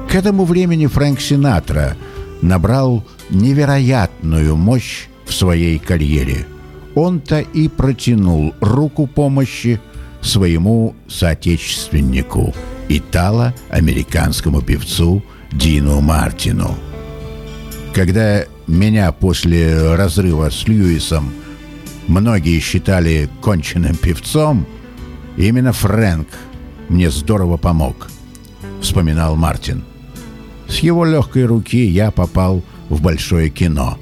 К 0.09 0.15
этому 0.15 0.45
времени 0.45 0.87
Фрэнк 0.87 1.21
Синатра 1.21 1.97
набрал 2.43 3.05
невероятную 3.31 4.55
мощь 4.55 5.09
в 5.27 5.35
своей 5.35 5.81
карьере. 5.81 6.47
Он-то 6.95 7.41
и 7.41 7.67
протянул 7.67 8.55
руку 8.61 9.09
помощи 9.09 9.81
своему 10.21 10.95
соотечественнику, 11.09 12.55
итало-американскому 12.89 14.63
певцу 14.63 15.25
Дину 15.53 16.01
Мартину. 16.01 16.77
Когда 17.93 18.45
меня 18.67 19.13
после 19.13 19.95
разрыва 19.95 20.51
с 20.51 20.67
Льюисом 20.67 21.33
многие 22.07 22.61
считали 22.61 23.29
конченным 23.43 23.97
певцом, 23.97 24.67
именно 25.37 25.73
Фрэнк 25.73 26.29
мне 26.89 27.11
здорово 27.11 27.57
помог, 27.57 28.09
вспоминал 28.81 29.37
Мартин. 29.37 29.85
С 30.69 30.79
его 30.79 31.05
легкой 31.05 31.47
руки 31.47 31.85
я 31.85 32.11
попал 32.11 32.63
в 32.89 33.03
большое 33.03 33.51
кино, 33.51 33.99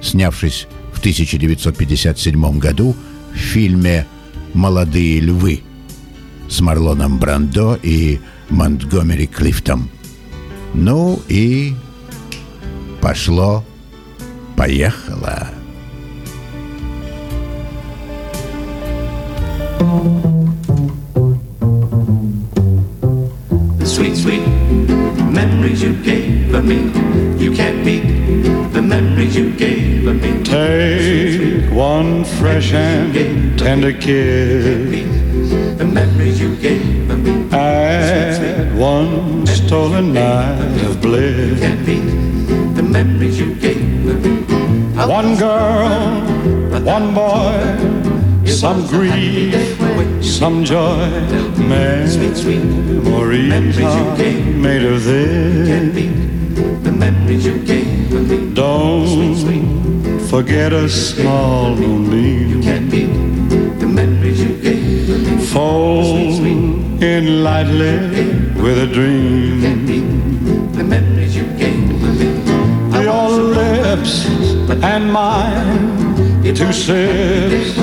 снявшись 0.00 0.66
в 0.92 0.98
1957 1.00 2.58
году 2.58 2.94
в 3.32 3.36
фильме 3.36 4.06
«Молодые 4.54 5.20
львы» 5.20 5.62
с 6.48 6.60
Марлоном 6.60 7.18
Брандо 7.18 7.76
и 7.82 8.20
Монтгомери 8.50 9.26
Клифтом. 9.26 9.90
Ну 10.73 11.19
и 11.27 11.75
пошло, 13.01 13.63
поехало. 14.55 15.49
The 23.79 23.85
sweet, 23.85 24.15
sweet 24.15 24.47
memories 25.31 25.81
you 25.81 25.93
gave 26.03 26.53
of 26.53 26.65
me. 26.65 26.91
You 27.37 27.51
can't 27.51 27.83
beat 27.83 28.03
the 28.73 28.81
memories 28.81 29.35
you 29.35 29.51
gave 29.51 30.07
of 30.07 30.21
me. 30.21 30.43
Take 30.43 31.71
one 31.73 32.23
fresh 32.23 32.73
and 32.73 33.57
tender 33.57 33.93
kiss. 33.93 35.24
the 35.78 35.84
memories 35.84 36.40
you 36.40 36.56
gave 36.56 37.08
me. 37.18 37.48
I 37.52 37.56
had 37.56 38.76
one 38.76 39.46
stolen 39.46 40.12
night 40.12 40.84
of 40.84 41.00
bliss. 41.00 41.60
The 42.76 42.82
memories 42.82 43.38
you 43.38 43.54
gave 43.54 43.82
me. 44.04 44.12
One 44.96 45.36
girl, 45.36 46.20
one 46.82 47.14
boy, 47.14 48.46
some 48.46 48.86
grief, 48.86 49.54
some 50.22 50.64
joy. 50.64 51.08
Memories 51.58 52.16
are 53.80 54.16
made 54.64 54.84
of 54.84 55.04
this. 55.04 56.06
Don't 58.54 60.18
forget 60.28 60.72
a 60.72 60.88
small 60.88 61.76
moon 61.76 62.10
beam 62.90 63.25
beat 65.56 65.64
the 65.64 66.04
memories 66.04 66.36
you 66.36 66.44
gave 66.98 67.16
of 67.16 67.16
me. 67.16 67.16
Fold 67.16 67.40
lightly 67.42 67.96
with 68.62 68.78
a 68.78 68.86
dream. 68.86 69.60
The 70.72 70.84
memories 70.84 71.34
you 71.36 71.44
gave 71.56 71.88
me. 71.88 71.94
Your 73.02 73.28
lips 73.30 74.26
and 74.82 75.10
mine, 75.12 76.42
two 76.42 76.72
sips 76.72 77.78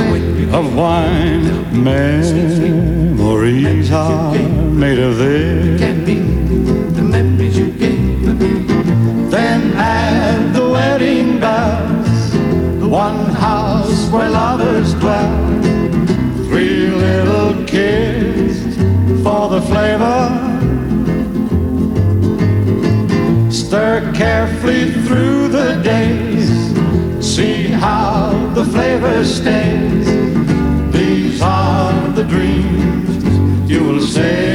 of 0.54 0.76
wine. 0.76 1.84
Memories 1.84 2.60
are 3.92 4.36
made 4.70 5.00
of 5.00 5.18
this. 5.18 5.80
Can 5.82 6.06
be 6.06 6.20
the 6.94 7.02
memories 7.02 7.58
you 7.58 7.72
gave. 7.72 8.40
Then 9.32 9.74
add 9.76 10.54
the 10.54 10.70
wedding 10.70 11.40
bells, 11.40 12.32
the 12.80 12.88
one 12.88 13.32
house 13.32 14.08
where 14.12 14.30
lovers 14.30 14.94
dwell. 14.96 15.23
Flavor. 19.74 20.22
Stir 23.52 24.12
carefully 24.14 24.92
through 25.06 25.48
the 25.48 25.82
days. 25.84 26.50
See 27.26 27.64
how 27.86 28.52
the 28.54 28.66
flavor 28.66 29.24
stays. 29.26 30.06
These 30.92 31.42
are 31.42 32.10
the 32.12 32.24
dreams 32.24 33.12
you 33.72 33.84
will 33.88 34.02
savor 34.02 34.54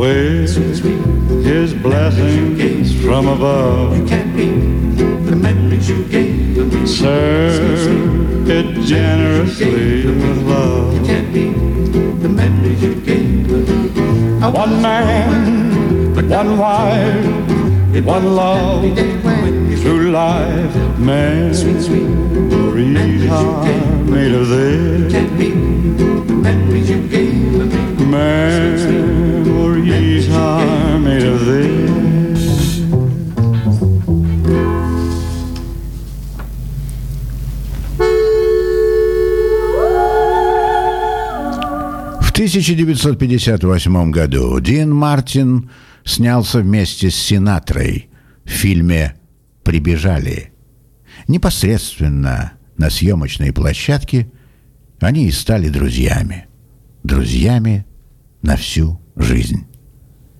with 0.00 0.56
His 1.44 1.74
blessings 1.74 2.88
from 3.04 3.28
above. 3.28 4.08
can't 4.08 4.34
be 4.34 4.48
the 5.28 5.36
memories 5.36 5.88
you 5.90 6.04
gave. 6.04 6.88
Serve 6.88 8.48
it 8.48 8.68
generously 8.86 10.06
with 10.06 10.47
One 14.58 14.82
man, 14.82 16.14
one 16.16 16.58
wife, 16.58 18.04
one 18.04 18.26
love 18.34 18.82
through 19.82 20.10
life. 20.10 20.74
Memories 20.98 21.88
are 23.30 23.64
made 24.02 24.32
of 24.34 24.48
this. 24.48 25.12
Can 25.12 25.38
be 25.38 25.50
the 25.52 26.34
memories 26.34 26.90
you 26.90 27.06
gave 27.06 27.34
me. 27.34 28.04
Memories 28.04 29.48
are 30.32 30.98
made 30.98 31.22
of 31.22 31.46
this. 31.46 31.97
1958 42.48 44.10
году 44.10 44.58
Дин 44.60 44.90
Мартин 44.94 45.70
снялся 46.02 46.60
вместе 46.60 47.10
с 47.10 47.14
Синатрой 47.14 48.08
в 48.44 48.48
фильме 48.48 49.16
«Прибежали». 49.62 50.52
Непосредственно 51.26 52.52
на 52.78 52.88
съемочной 52.88 53.52
площадке 53.52 54.30
они 54.98 55.26
и 55.26 55.30
стали 55.30 55.68
друзьями. 55.68 56.46
Друзьями 57.02 57.84
на 58.40 58.56
всю 58.56 58.98
жизнь. 59.14 59.66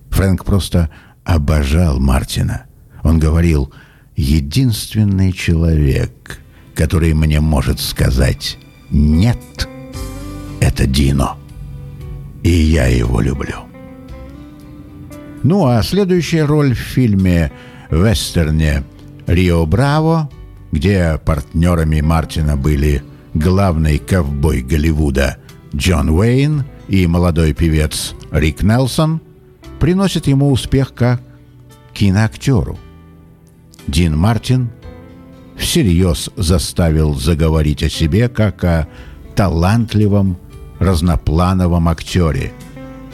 Фрэнк 0.09 0.43
просто 0.45 0.89
обожал 1.23 1.99
Мартина. 1.99 2.65
Он 3.03 3.19
говорил, 3.19 3.71
единственный 4.15 5.31
человек, 5.31 6.39
который 6.73 7.13
мне 7.13 7.39
может 7.39 7.79
сказать 7.79 8.57
«нет», 8.89 9.37
это 10.59 10.87
Дино. 10.87 11.37
И 12.43 12.49
я 12.49 12.87
его 12.87 13.21
люблю. 13.21 13.55
Ну 15.43 15.67
а 15.67 15.81
следующая 15.83 16.45
роль 16.45 16.73
в 16.73 16.79
фильме 16.79 17.51
вестерне 17.89 18.83
«Рио 19.27 19.65
Браво», 19.65 20.29
где 20.71 21.19
партнерами 21.23 22.01
Мартина 22.01 22.57
были 22.57 23.03
главный 23.33 23.97
ковбой 23.97 24.61
Голливуда 24.61 25.37
Джон 25.75 26.09
Уэйн 26.09 26.65
и 26.87 27.07
молодой 27.07 27.53
певец 27.53 28.13
Рик 28.31 28.63
Нелсон, 28.63 29.21
приносит 29.79 30.27
ему 30.27 30.51
успех 30.51 30.93
как 30.93 31.21
киноактеру. 31.93 32.77
Дин 33.87 34.17
Мартин 34.17 34.69
всерьез 35.57 36.29
заставил 36.35 37.15
заговорить 37.15 37.83
о 37.83 37.89
себе 37.89 38.29
как 38.29 38.63
о 38.63 38.87
талантливом 39.35 40.37
разноплановом 40.79 41.87
актере, 41.89 42.53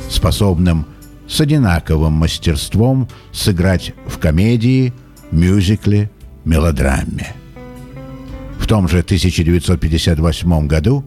способном 0.09 0.85
с 1.27 1.41
одинаковым 1.41 2.13
мастерством 2.13 3.07
сыграть 3.31 3.93
в 4.07 4.19
комедии, 4.19 4.93
мюзикле, 5.31 6.09
мелодраме. 6.43 7.33
В 8.59 8.67
том 8.67 8.87
же 8.87 8.99
1958 8.99 10.67
году 10.67 11.03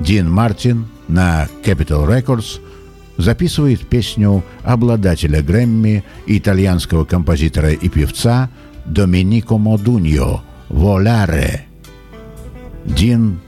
Дин 0.00 0.30
Мартин 0.30 0.86
на 1.08 1.48
Capitol 1.64 2.06
Records 2.06 2.60
записывает 3.16 3.86
песню 3.88 4.44
обладателя 4.62 5.42
Грэмми, 5.42 6.04
итальянского 6.26 7.04
композитора 7.04 7.72
и 7.72 7.88
певца 7.88 8.50
Доминико 8.84 9.56
Модуньо 9.56 10.42
«Воларе». 10.68 11.66
Дин 12.84 13.40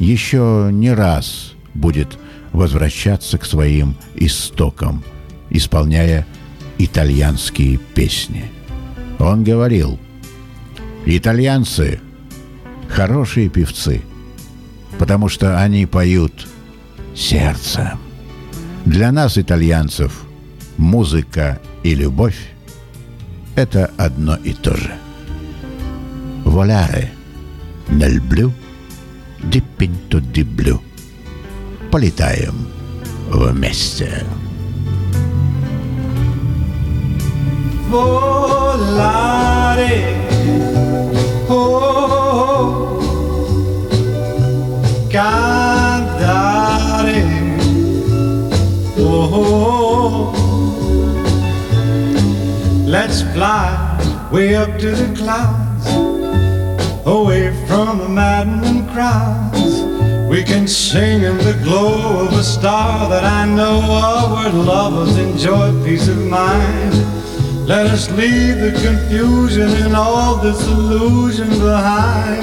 еще 0.00 0.70
не 0.72 0.92
раз 0.92 1.52
будет 1.74 2.18
возвращаться 2.52 3.38
к 3.38 3.44
своим 3.44 3.94
истокам, 4.16 5.04
исполняя 5.50 6.26
итальянские 6.78 7.76
песни. 7.76 8.50
Он 9.20 9.44
говорил, 9.44 10.00
итальянцы– 11.06 12.00
хорошие 12.88 13.48
певцы, 13.48 14.02
потому 14.98 15.28
что 15.28 15.60
они 15.62 15.86
поют 15.86 16.48
сердцем. 17.14 18.00
Для 18.84 19.12
нас, 19.12 19.38
итальянцев, 19.38 20.24
музыка 20.78 21.60
и 21.84 21.94
любовь– 21.94 22.50
это 23.54 23.90
одно 23.98 24.36
и 24.36 24.54
то 24.54 24.74
же. 24.74 24.92
Voляre 26.44 27.10
nel 27.90 28.18
deep 29.48 29.80
into 29.80 30.20
the 30.20 30.42
blue. 30.42 30.80
Polytium 31.90 32.68
Remaster. 33.30 34.26
Volare. 37.90 39.16
Oh, 41.48 41.74
oh. 41.80 42.20
oh. 42.32 43.00
Cantare. 45.10 46.60
Oh, 48.98 49.02
oh, 49.02 49.34
oh, 49.34 49.90
oh. 49.96 50.36
Let's 52.86 53.22
fly 53.32 53.70
way 54.32 54.54
up 54.54 54.78
to 54.78 54.90
the 54.90 55.14
clouds 55.16 55.69
away 57.06 57.50
from 57.66 57.98
the 57.98 58.08
maddening 58.08 58.86
crowds. 58.88 59.82
We 60.28 60.44
can 60.44 60.68
sing 60.68 61.22
in 61.22 61.38
the 61.38 61.58
glow 61.64 62.26
of 62.26 62.32
a 62.32 62.42
star 62.42 63.08
that 63.08 63.24
I 63.24 63.46
know 63.46 63.80
where 64.34 64.52
lovers 64.52 65.16
enjoy 65.16 65.84
peace 65.84 66.08
of 66.08 66.18
mind. 66.28 66.94
Let 67.66 67.86
us 67.86 68.10
leave 68.10 68.58
the 68.60 68.72
confusion 68.82 69.70
and 69.82 69.94
all 69.96 70.36
this 70.36 70.60
illusion 70.66 71.48
behind. 71.48 72.42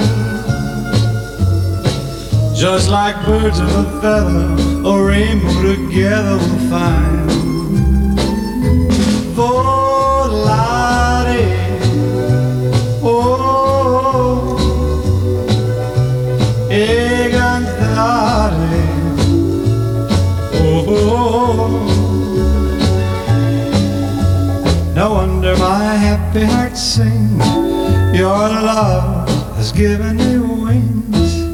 Just 2.56 2.88
like 2.90 3.14
birds 3.24 3.60
of 3.60 3.68
a 3.68 4.00
feather, 4.00 4.88
a 4.88 5.04
rainbow 5.04 5.62
together 5.62 6.36
we'll 6.38 6.70
find. 6.70 7.30
Volare, 9.36 10.77
wonder 25.48 25.62
my 25.62 25.94
happy 25.94 26.44
heart 26.44 26.76
sings. 26.76 27.46
Your 28.16 28.48
love 28.48 29.28
has 29.56 29.72
given 29.72 30.16
me 30.16 30.38
wings. 30.38 31.46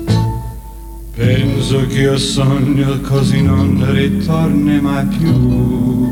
Penso 1.16 1.86
che 1.86 2.00
io 2.00 2.18
sogno 2.18 3.00
così 3.00 3.42
non 3.42 3.84
ritorni 3.92 4.80
mai 4.80 5.06
più. 5.06 6.08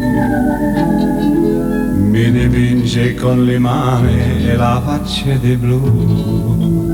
Mi 2.10 2.30
dipinge 2.30 3.14
con 3.14 3.44
le 3.44 3.58
mani 3.58 4.46
e 4.46 4.56
la 4.56 4.80
faccia 4.84 5.34
di 5.34 5.56
blu. 5.56 6.90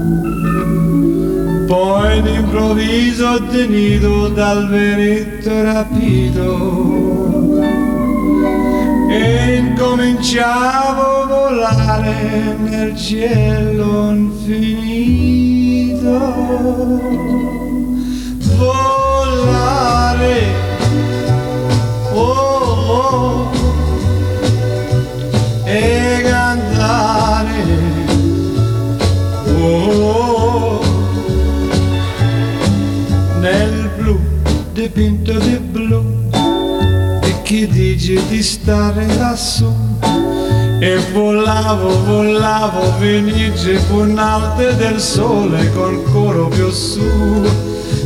Poi 1.67 2.23
d'improvviso 2.23 3.45
tenido 3.51 4.29
dal 4.29 4.69
vento 4.69 5.63
rapito 5.63 7.18
e 9.09 9.57
incominciavo 9.57 11.23
a 11.23 11.27
volare 11.27 12.57
nel 12.59 12.95
cielo 12.97 14.11
infinito. 14.11 15.37
Volare, 18.57 20.41
oh, 22.13 22.21
oh, 22.89 23.51
e 25.65 26.21
cantare, 26.23 27.63
oh, 29.61 29.91
oh, 30.03 30.81
nel 33.41 33.91
blu 33.97 34.21
dipinto 34.73 35.33
di 35.39 35.57
blu 35.59 36.03
e 37.23 37.43
chi 37.43 37.67
dice 38.09 38.27
di 38.29 38.43
stare 38.43 39.07
lassù 39.17 39.71
e 40.81 40.97
volavo, 41.13 42.05
volavo, 42.05 42.81
felice 42.99 43.79
punate 43.91 44.75
del 44.77 44.99
sole 44.99 45.71
col 45.73 46.03
coro 46.11 46.49
più 46.49 46.71
su. 46.71 47.03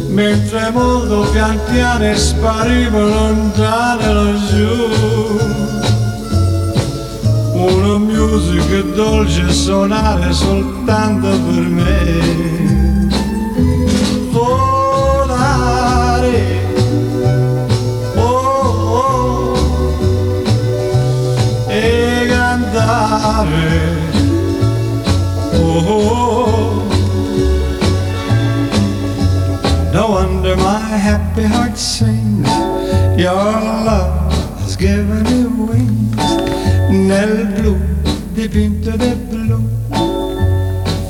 Mentre 0.09 0.71
molto 0.71 1.31
pian 1.31 1.59
piano 1.71 2.17
sparivo 2.17 2.99
lontano 2.99 4.13
laggiù. 4.13 4.91
Una 7.53 7.99
musica 7.99 8.81
dolce 8.95 9.53
suonare 9.53 10.33
soltanto 10.33 11.29
per 11.29 11.61
me 11.61 12.62
happy 31.43 31.55
heart 31.55 31.77
sings 31.77 32.49
your 33.19 33.35
love 33.87 34.33
has 34.61 34.77
given 34.77 35.23
me 35.25 35.45
wings 35.67 36.17
nel 36.91 37.47
blu 37.57 37.77
dipinto 38.35 38.97
di 38.97 39.15
blu 39.29 39.61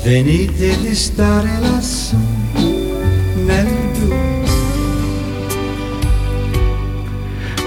venite 0.03 0.81
di 0.81 0.95
stare 0.95 1.59
lassù 1.59 2.17
nel 3.45 3.67
blu 3.99 4.31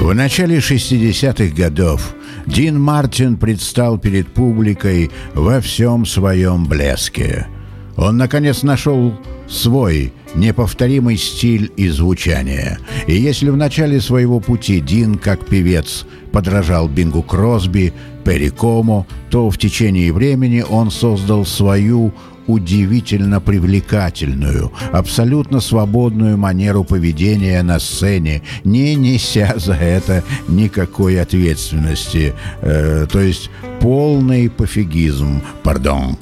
В 0.01 0.13
начале 0.15 0.59
60-х 0.59 1.53
годов 1.53 2.15
Дин 2.47 2.79
Мартин 2.81 3.37
предстал 3.37 3.99
перед 3.99 4.29
публикой 4.29 5.11
во 5.35 5.61
всем 5.61 6.07
своем 6.07 6.67
блеске. 6.67 7.49
Он, 7.97 8.17
наконец, 8.17 8.63
нашел 8.63 9.19
свой 9.49 10.13
неповторимый 10.35 11.17
стиль 11.17 11.73
и 11.77 11.89
звучание. 11.89 12.79
И 13.07 13.15
если 13.15 13.51
в 13.51 13.57
начале 13.57 14.01
своего 14.01 14.41
пути 14.41 14.81
Дин, 14.81 15.17
как 15.17 15.47
певец, 15.47 16.07
подражал 16.33 16.89
Бингу 16.89 17.23
Кросби, 17.23 17.93
Перри 18.25 18.51
Кому, 18.51 19.07
то 19.31 19.51
в 19.51 19.59
течение 19.59 20.13
времени 20.13 20.65
он 20.69 20.91
создал 20.91 21.47
свою 21.47 22.13
удивительно 22.47 23.41
привлекательную, 23.41 24.73
абсолютно 24.93 25.61
свободную 25.61 26.37
манеру 26.37 26.85
поведения 26.85 27.63
на 27.63 27.79
сцене, 27.81 28.43
не 28.65 28.95
неся 28.95 29.55
за 29.57 29.75
это 29.75 30.23
никакой 30.49 31.21
ответственности, 31.21 32.35
э, 32.61 33.07
то 33.11 33.21
есть 33.21 33.51
полный 33.81 34.49
пофигизм, 34.49 35.43
пардон. 35.63 36.17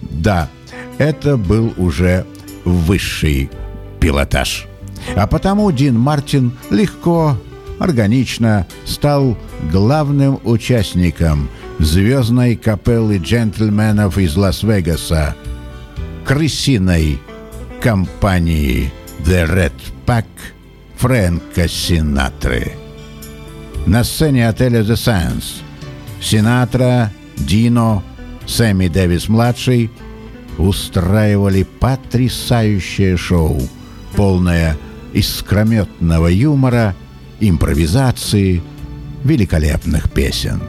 Да, 0.00 0.48
это 0.98 1.36
был 1.36 1.72
уже 1.76 2.26
высший 2.64 3.50
пилотаж. 4.00 4.66
А 5.16 5.26
потому 5.26 5.70
Дин 5.72 5.98
Мартин 5.98 6.52
легко, 6.70 7.36
органично 7.78 8.66
стал 8.84 9.36
главным 9.70 10.40
участником 10.44 11.48
звездной 11.78 12.56
капеллы 12.56 13.18
джентльменов 13.18 14.18
из 14.18 14.36
Лас-Вегаса, 14.36 15.34
крысиной 16.24 17.18
компании 17.80 18.92
The 19.24 19.48
Red 19.48 19.72
Pack 20.06 20.26
Фрэнка 20.96 21.68
Синатры. 21.68 22.72
На 23.86 24.04
сцене 24.04 24.48
отеля 24.48 24.82
The 24.82 24.94
Sands 24.94 25.62
Синатра, 26.20 27.10
Дино, 27.36 28.02
Сэмми 28.46 28.88
Дэвис-младший 28.88 29.90
устраивали 30.58 31.62
потрясающее 31.62 33.16
шоу, 33.16 33.62
полное 34.14 34.76
искрометного 35.12 36.28
юмора, 36.28 36.94
импровизации, 37.40 38.62
великолепных 39.24 40.10
песен. 40.10 40.60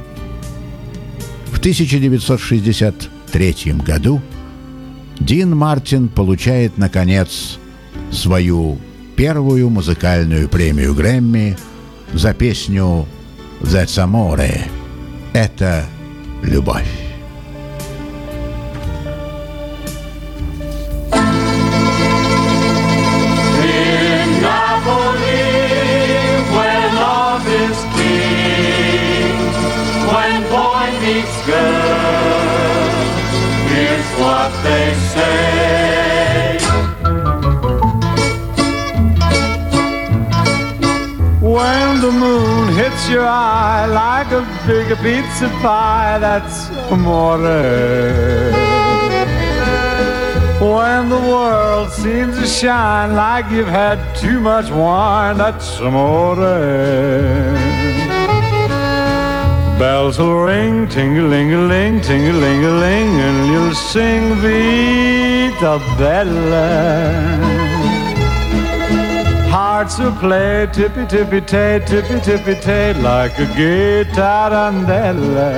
В 1.47 1.59
1963 1.59 3.73
году 3.85 4.21
Дин 5.19 5.55
Мартин 5.55 6.09
получает, 6.09 6.77
наконец, 6.77 7.57
свою 8.11 8.77
первую 9.15 9.69
музыкальную 9.69 10.49
премию 10.49 10.93
Грэмми 10.93 11.57
за 12.13 12.33
песню 12.33 13.05
«That's 13.61 14.03
Amore»— 14.03 14.63
«Это 15.33 15.85
любовь». 16.41 17.02
Boy 30.83 30.99
meets 30.99 31.45
girl, 31.45 32.83
here's 33.69 34.09
what 34.21 34.51
they 34.63 34.93
say. 35.13 36.57
When 41.41 42.01
the 42.01 42.11
moon 42.11 42.73
hits 42.75 43.09
your 43.09 43.25
eye 43.25 43.85
like 43.85 44.31
a 44.31 44.41
big 44.67 44.87
pizza 44.97 45.49
pie, 45.61 46.17
that's 46.19 46.69
amore. 46.91 47.37
When 50.59 51.09
the 51.09 51.19
world 51.19 51.91
seems 51.91 52.37
to 52.39 52.47
shine 52.47 53.15
like 53.15 53.51
you've 53.51 53.67
had 53.67 53.99
too 54.15 54.39
much 54.39 54.71
wine, 54.71 55.37
that's 55.37 55.79
amore. 55.79 57.62
Bells 59.83 60.17
will 60.17 60.45
ring, 60.45 60.87
ting-a-ling-a-ling, 60.87 61.99
ting-a-ling-a-ling, 61.99 63.09
and 63.27 63.51
you'll 63.51 63.75
sing 63.75 64.35
Vita 64.35 65.77
Bella. 65.97 66.69
Hearts 69.51 69.99
will 69.99 70.13
play 70.13 70.69
tippy 70.71 71.05
tippy 71.05 71.41
tay, 71.41 71.81
tippy 71.85 72.21
tippy 72.21 72.55
tay, 72.61 72.93
like 72.93 73.37
a 73.39 73.45
gay 73.57 74.05
tarantella. 74.15 75.51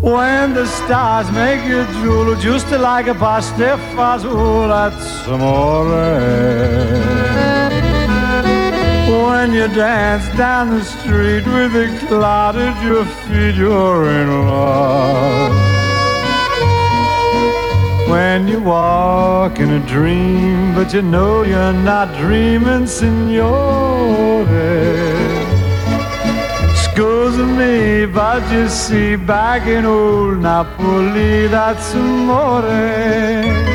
When 0.00 0.54
the 0.54 0.64
stars 0.64 1.30
make 1.32 1.62
you 1.66 1.84
drool, 1.96 2.34
just 2.36 2.70
like 2.70 3.06
a 3.06 3.14
pasta 3.14 3.76
fazool, 3.94 4.68
that's 4.68 5.28
amore. 5.28 7.33
When 9.26 9.52
you 9.52 9.68
dance 9.68 10.26
down 10.36 10.70
the 10.70 10.84
street 10.84 11.44
with 11.46 11.74
a 11.74 11.88
cloud 12.06 12.56
at 12.56 12.76
your 12.84 13.04
feet, 13.04 13.54
you're 13.54 14.06
in 14.20 14.28
love. 14.48 15.54
When 18.10 18.48
you 18.48 18.60
walk 18.60 19.60
in 19.60 19.70
a 19.70 19.80
dream, 19.86 20.74
but 20.74 20.92
you 20.92 21.02
know 21.02 21.42
you're 21.42 21.72
not 21.72 22.14
dreaming, 22.18 22.86
signore. 22.86 24.44
Excuse 26.72 27.38
me, 27.58 28.04
but 28.06 28.42
you 28.52 28.68
see, 28.68 29.16
back 29.16 29.66
in 29.66 29.84
old 29.86 30.38
Napoli, 30.38 31.46
that's 31.48 31.94
amore. 31.94 33.73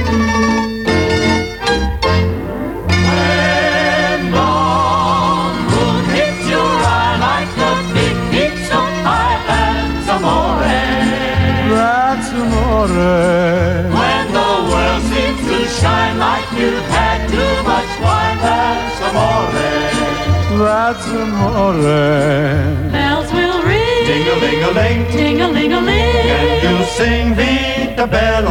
amore. 12.84 13.92
When 14.00 14.26
the 14.32 14.52
world 14.70 15.04
seems 15.12 15.42
to 15.52 15.60
shine 15.80 16.18
like 16.20 16.48
you've 16.54 16.90
had 16.98 17.28
too 17.30 17.54
much 17.68 17.92
wine, 18.04 18.38
that's 18.46 19.00
amore. 19.08 19.52
That's 20.60 21.08
amore. 21.08 22.92
Bells 22.92 23.32
will 23.34 23.62
ring. 23.64 24.06
Ding 24.10 24.28
a 24.28 24.36
ling 24.44 24.64
a 24.64 24.72
ling. 24.72 25.12
Ding 25.12 25.42
a 25.42 25.48
ling 25.48 25.74
a 25.74 25.82
ling. 25.82 26.16
And 26.38 26.64
you'll 26.64 26.86
sing 26.86 27.36
the 27.36 28.08
bell. 28.08 28.49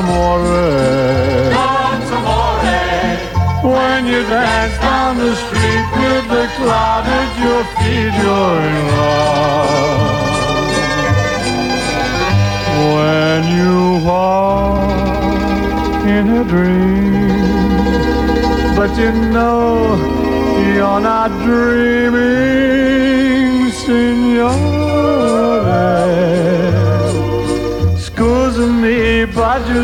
Amore. 0.00 0.56
That's 1.56 2.10
amore. 2.16 2.50
When 3.74 4.00
you 4.06 4.20
dance 4.34 4.76
down 4.78 5.12
the 5.18 5.34
street 5.42 5.86
with 6.00 6.24
the 6.36 6.46
cloud 6.56 7.04
at 7.20 7.30
your 7.44 7.62
feet, 7.76 8.14
you're 8.22 8.60
in 8.70 8.84
love. 8.96 10.18
When 12.94 13.40
you 13.58 13.76
walk 14.08 14.90
in 16.16 16.24
a 16.40 16.42
dream, 16.52 17.42
but 18.78 18.90
you 19.00 19.10
know 19.36 19.60
you're 20.74 21.02
not 21.12 21.30
dreaming, 21.44 22.90
signore. 23.82 24.69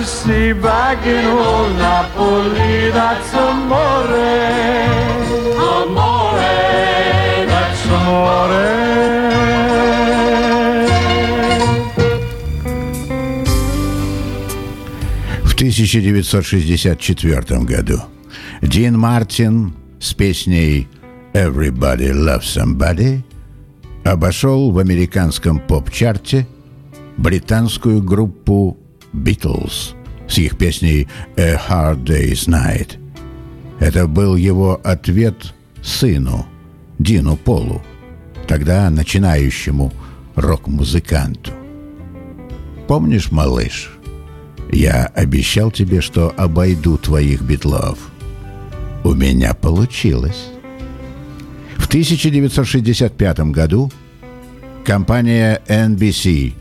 See, 0.05 0.53
back 0.53 1.05
in 1.07 1.25
old 1.27 1.77
Napoli, 1.77 2.91
that's 2.93 3.35
amore. 3.35 4.07
Amore, 5.59 6.55
that's 7.51 7.87
Amore. 7.91 8.67
В 15.43 15.55
1964 15.55 17.65
году 17.65 18.01
Дин 18.63 18.97
Мартин 18.99 19.75
с 19.99 20.15
песней 20.15 20.87
«Everybody 21.33 22.13
Loves 22.13 22.45
Somebody» 22.45 23.25
обошел 24.05 24.71
в 24.71 24.79
американском 24.79 25.59
поп-чарте 25.59 26.47
британскую 27.17 28.01
группу 28.01 28.79
«Beatles» 29.13 29.95
с 30.29 30.39
их 30.39 30.57
песней 30.59 31.09
«A 31.37 31.55
Hard 31.55 32.05
Day's 32.05 32.49
Night». 32.49 32.99
Это 33.79 34.07
был 34.07 34.37
его 34.37 34.81
ответ 34.83 35.55
сыну, 35.83 36.47
Дину 36.99 37.37
Полу, 37.37 37.83
тогда 38.49 38.89
начинающему 38.91 39.93
рок-музыканту. 40.35 41.53
«Помнишь, 42.89 43.31
малыш, 43.31 43.91
я 44.73 45.07
обещал 45.07 45.71
тебе, 45.71 46.01
что 46.01 46.33
обойду 46.37 46.97
твоих 46.99 47.43
битлов. 47.43 47.99
У 49.05 49.13
меня 49.13 49.55
получилось». 49.55 50.49
В 51.77 51.87
1965 51.87 53.39
году 53.51 53.93
компания 54.85 55.63
NBC 55.69 56.55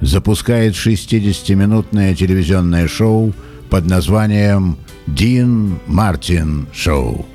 запускает 0.00 0.74
60-минутное 0.74 2.14
телевизионное 2.14 2.88
шоу 2.88 3.32
под 3.70 3.86
названием 3.86 4.76
«Дин 5.06 5.78
Мартин 5.86 6.66
Шоу». 6.72 7.26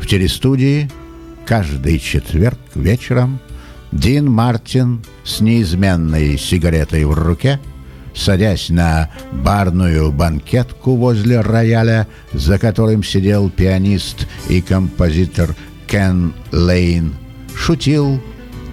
В 0.00 0.06
телестудии 0.06 0.90
каждый 1.46 1.98
четверг 1.98 2.58
вечером 2.74 3.40
Дин 3.92 4.30
Мартин 4.30 5.02
с 5.24 5.40
неизменной 5.40 6.38
сигаретой 6.38 7.04
в 7.04 7.12
руке, 7.12 7.60
садясь 8.14 8.68
на 8.68 9.10
барную 9.32 10.12
банкетку 10.12 10.96
возле 10.96 11.40
рояля, 11.40 12.06
за 12.32 12.58
которым 12.58 13.02
сидел 13.02 13.50
пианист 13.50 14.28
и 14.48 14.60
композитор 14.60 15.56
Кен 15.86 16.32
Лейн, 16.52 17.14
шутил 17.54 18.20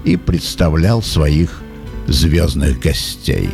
и 0.06 0.16
представлял 0.16 1.02
своих 1.02 1.62
звездных 2.08 2.80
гостей. 2.80 3.50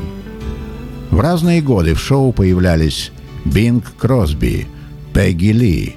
В 1.10 1.20
разные 1.20 1.62
годы 1.62 1.94
в 1.94 2.00
шоу 2.00 2.32
появлялись 2.32 3.12
Бинг 3.46 3.96
Кросби, 3.98 4.68
Пегги 5.14 5.52
Ли, 5.52 5.96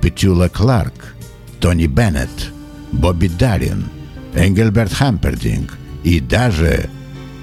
Петюла 0.00 0.48
Кларк, 0.48 1.14
Тони 1.60 1.86
Беннет, 1.86 2.52
Бобби 2.92 3.28
Даррин, 3.28 3.84
Энгельберт 4.34 4.92
Хампердинг 4.92 5.76
и 6.04 6.20
даже 6.20 6.90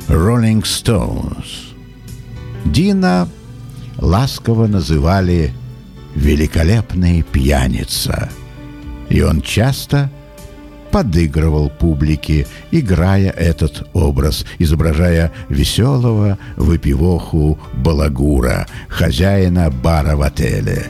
Роллинг 0.07 0.66
Стоунс. 0.66 1.74
Дина 2.63 3.30
ласково 3.97 4.68
называли 4.68 5.53
«великолепная 6.16 7.24
пьяница», 7.24 8.30
и 9.09 9.22
он 9.22 9.41
часто 9.41 10.11
подыгрывал 10.95 11.69
публике, 11.69 12.47
играя 12.71 13.29
этот 13.29 13.85
образ, 13.91 14.45
изображая 14.59 15.33
веселого 15.49 16.37
выпивоху 16.55 17.59
балагура, 17.73 18.65
хозяина 18.87 19.69
бара 19.69 20.15
в 20.15 20.21
отеле. 20.21 20.85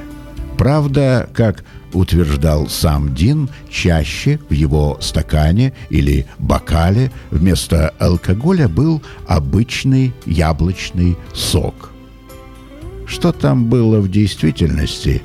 Правда, 0.60 1.28
как 1.34 1.64
утверждал 1.92 2.70
сам 2.70 3.16
Дин, 3.16 3.50
чаще 3.68 4.40
в 4.48 4.54
его 4.54 5.00
стакане 5.02 5.74
или 5.90 6.28
бокале 6.38 7.12
вместо 7.32 7.90
алкоголя 7.98 8.70
был 8.70 9.02
обычный 9.26 10.14
яблочный 10.28 11.18
сок. 11.34 11.90
Что 13.08 13.32
там 13.32 13.66
было 13.72 14.02
в 14.02 14.12
действительности, 14.12 15.24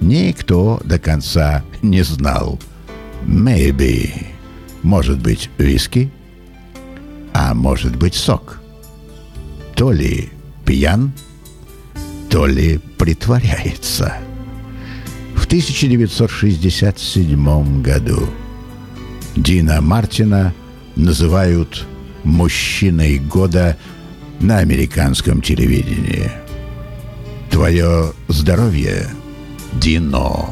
никто 0.00 0.80
до 0.84 1.00
конца 1.00 1.64
не 1.82 2.02
знал. 2.02 2.60
Maybe. 3.26 4.26
Может 4.82 5.20
быть, 5.20 5.50
виски, 5.58 6.10
а 7.32 7.54
может 7.54 7.96
быть, 7.96 8.14
сок. 8.14 8.60
То 9.74 9.92
ли 9.92 10.30
пьян, 10.64 11.12
то 12.30 12.46
ли 12.46 12.78
притворяется. 12.98 14.14
В 15.34 15.46
1967 15.46 17.82
году 17.82 18.28
Дина 19.36 19.80
Мартина 19.80 20.54
называют 20.96 21.86
«мужчиной 22.22 23.18
года» 23.18 23.76
на 24.40 24.58
американском 24.58 25.40
телевидении. 25.42 26.30
Твое 27.50 28.12
здоровье, 28.28 29.08
Дино. 29.80 30.50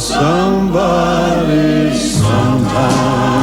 Somebody 0.00 1.94
sometime. 1.94 3.36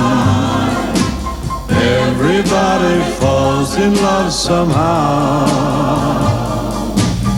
Everybody 1.69 3.01
falls 3.19 3.75
in 3.77 3.95
love 3.95 4.31
somehow. 4.31 5.47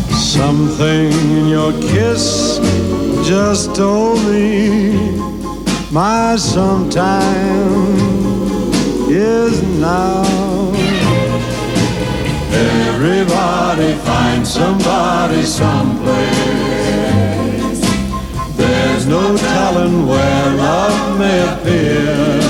Something 0.10 1.12
in 1.12 1.48
your 1.48 1.72
kiss 1.74 2.60
just 3.28 3.74
told 3.76 4.20
me 4.26 5.18
my 5.92 6.36
sometime 6.36 7.96
is 9.10 9.62
now. 9.80 10.24
Everybody 12.52 13.94
finds 14.04 14.54
somebody 14.54 15.44
someplace. 15.44 16.75
There's 19.06 19.22
no 19.22 19.38
telling 19.38 20.08
where 20.08 20.56
love 20.56 21.20
may 21.20 21.40
appear. 21.54 22.42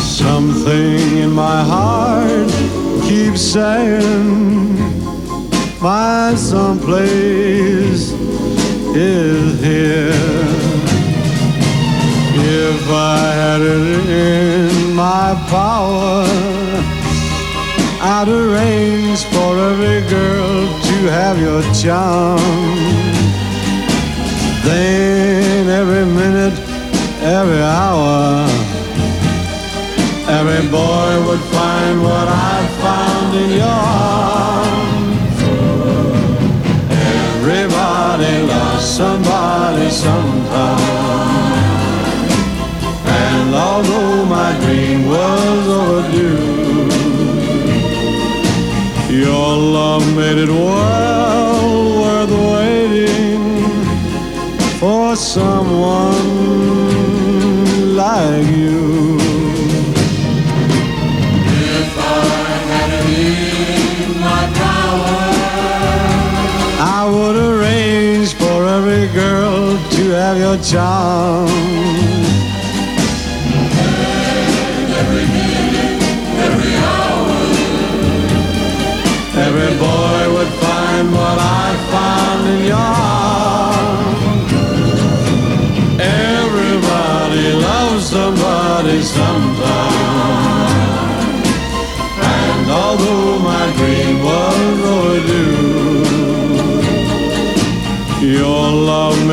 Something 0.00 1.18
in 1.18 1.30
my 1.30 1.62
heart 1.62 2.48
keeps 3.06 3.42
saying 3.42 4.78
my 5.82 6.34
someplace 6.36 8.12
is 8.96 9.60
here. 9.62 10.08
If 12.48 12.88
I 12.88 13.18
had 13.40 13.60
it 13.60 14.08
in 14.08 14.94
my 14.94 15.34
power, 15.50 16.24
I'd 18.00 18.28
arrange 18.28 19.22
for 19.24 19.58
every 19.58 20.00
girl 20.08 20.80
to 20.82 20.94
have 21.10 21.38
your 21.38 21.62
charm. 21.74 22.85
Then 24.66 25.68
every 25.68 26.04
minute, 26.04 26.58
every 27.22 27.62
hour, 27.62 28.48
every 30.26 30.68
boy 30.68 31.10
would 31.24 31.44
find 31.54 32.02
what 32.02 32.26
I 32.26 32.66
found 32.82 33.36
in 33.42 33.50
your 33.62 33.80
arms. 34.10 35.38
Everybody 37.38 38.32
loves 38.48 38.84
somebody 38.84 39.88
sometime. 39.88 40.82
And 43.06 43.54
although 43.54 44.24
my 44.24 44.50
dream 44.62 45.06
was 45.06 45.68
overdue, 45.80 46.42
your 49.14 49.56
love 49.78 50.04
made 50.16 50.38
it 50.38 50.48
well 50.48 50.85
someone 55.16 56.12
like 57.96 58.46
you. 58.48 59.16
If 61.78 61.98
I 61.98 62.24
had 62.70 62.90
it 62.92 63.06
in 64.04 64.20
my 64.20 64.44
power, 64.62 65.18
I 66.78 67.08
would 67.10 67.36
arrange 67.36 68.34
for 68.34 68.66
every 68.66 69.06
girl 69.14 69.78
to 69.90 70.10
have 70.10 70.36
your 70.38 70.58
charm. 70.58 71.85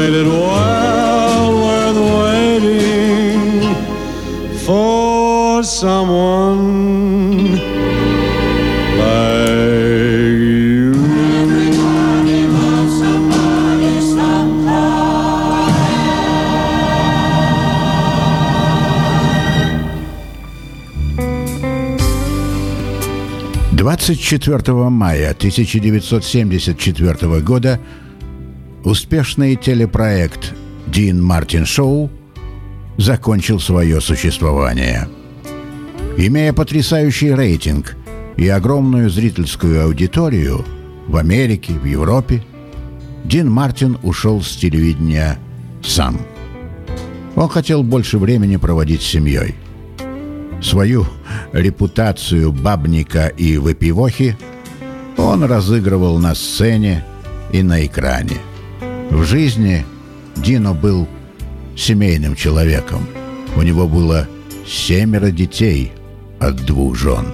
Made 0.04 0.16
it 0.16 0.28
well 0.28 1.54
worth 1.64 2.00
waiting 2.24 3.76
for 4.66 5.64
someone 5.64 6.60
you.— 10.38 10.94
24 24.40 24.90
мая 24.90 25.34
1974 25.34 27.42
года 27.42 27.80
успешный 28.94 29.56
телепроект 29.56 30.54
«Дин 30.86 31.20
Мартин 31.20 31.66
Шоу» 31.66 32.12
закончил 32.96 33.60
свое 33.60 34.00
существование. 34.00 35.08
Имея 36.16 36.54
потрясающий 36.54 37.34
рейтинг 37.34 37.96
и 38.38 38.48
огромную 38.48 39.10
зрительскую 39.10 39.84
аудиторию 39.84 40.64
в 41.08 41.18
Америке, 41.18 41.74
в 41.74 41.86
Европе, 41.86 42.44
Дин 43.26 43.50
Мартин 43.50 43.98
ушел 44.04 44.44
с 44.44 44.56
телевидения 44.56 45.40
сам. 45.82 46.22
Он 47.36 47.50
хотел 47.50 47.82
больше 47.82 48.20
времени 48.20 48.58
проводить 48.58 49.02
с 49.02 49.08
семьей. 49.08 49.56
Свою 50.62 51.08
репутацию 51.52 52.52
бабника 52.52 53.26
и 53.26 53.58
выпивохи 53.58 54.38
он 55.18 55.44
разыгрывал 55.46 56.20
на 56.20 56.36
сцене 56.36 57.04
и 57.52 57.64
на 57.64 57.84
экране. 57.84 58.38
В 59.12 59.24
жизни 59.24 59.86
Дино 60.36 60.74
был 60.74 61.08
семейным 61.76 62.36
человеком. 62.36 63.08
У 63.56 63.62
него 63.62 63.88
было 63.88 64.28
семеро 64.66 65.32
детей 65.32 65.92
от 66.40 66.56
двух 66.66 66.96
жен. 66.96 67.28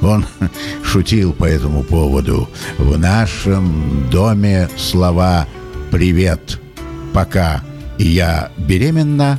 Он 0.00 0.24
шутил 0.84 1.32
по 1.32 1.44
этому 1.44 1.82
поводу. 1.82 2.48
В 2.78 2.98
нашем 2.98 4.08
доме 4.10 4.68
слова 4.76 5.46
«привет», 5.90 6.60
«пока» 7.12 7.62
и 7.98 8.04
«я 8.04 8.50
беременна» 8.58 9.38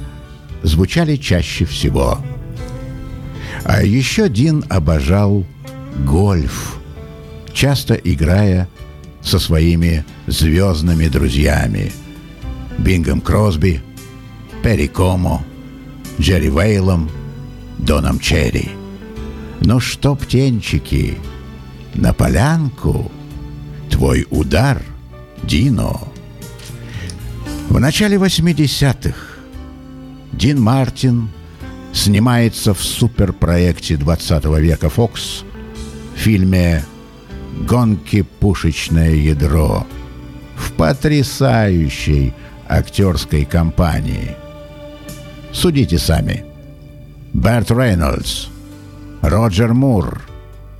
звучали 0.64 1.18
чаще 1.18 1.66
всего. 1.66 2.20
А 3.66 3.84
еще 3.84 4.30
Дин 4.30 4.64
обожал 4.70 5.46
гольф, 6.06 6.78
часто 7.54 7.94
играя 7.96 8.68
со 9.24 9.40
своими 9.40 10.06
звездными 10.28 11.08
друзьями 11.08 11.92
Бингом 12.78 13.22
Кросби, 13.22 13.82
Перри 14.64 14.88
Комо, 14.88 15.44
Джерри 16.20 16.50
Вейлом, 16.50 17.10
Доном 17.80 18.20
Черри. 18.20 18.70
Ну 19.62 19.80
что, 19.80 20.16
птенчики, 20.16 21.18
на 21.96 22.14
полянку 22.14 23.12
твой 23.90 24.26
удар, 24.30 24.82
Дино. 25.44 26.00
В 27.70 27.80
начале 27.80 28.18
80-х 28.18 29.16
Дин 30.34 30.62
Мартин 30.62 31.30
снимается 31.94 32.74
в 32.74 32.84
суперпроекте 32.84 33.98
20 33.98 34.46
века 34.60 34.88
Fox 34.88 35.46
в 36.16 36.20
фильме 36.20 36.84
«Гонки 37.62 38.24
пушечное 38.24 39.14
ядро» 39.14 39.86
в 40.56 40.72
потрясающей 40.74 42.34
актерской 42.68 43.46
компании. 43.46 44.36
Судите 45.52 45.98
сами. 45.98 46.46
Берт 47.34 47.72
Рейнольдс, 47.72 48.48
Роджер 49.22 49.74
Мур, 49.74 50.22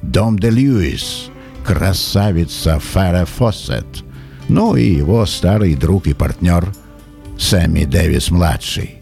Дом 0.02 0.38
де 0.38 0.50
Льюис, 0.50 1.30
красавица 1.66 2.80
Фара 2.80 3.26
Фоссет, 3.26 4.04
ну 4.50 4.76
и 4.76 4.84
его 4.84 5.26
старый 5.26 5.76
друг 5.76 6.08
и 6.08 6.14
партнер 6.14 6.74
Сэмми 7.38 7.86
Дэвис-младший. 7.86 9.02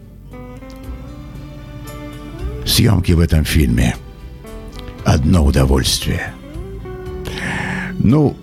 Съемки 2.64 3.12
в 3.12 3.20
этом 3.20 3.44
фильме– 3.44 3.96
одно 5.04 5.44
удовольствие. 5.44 6.32
Ну, 7.98 8.36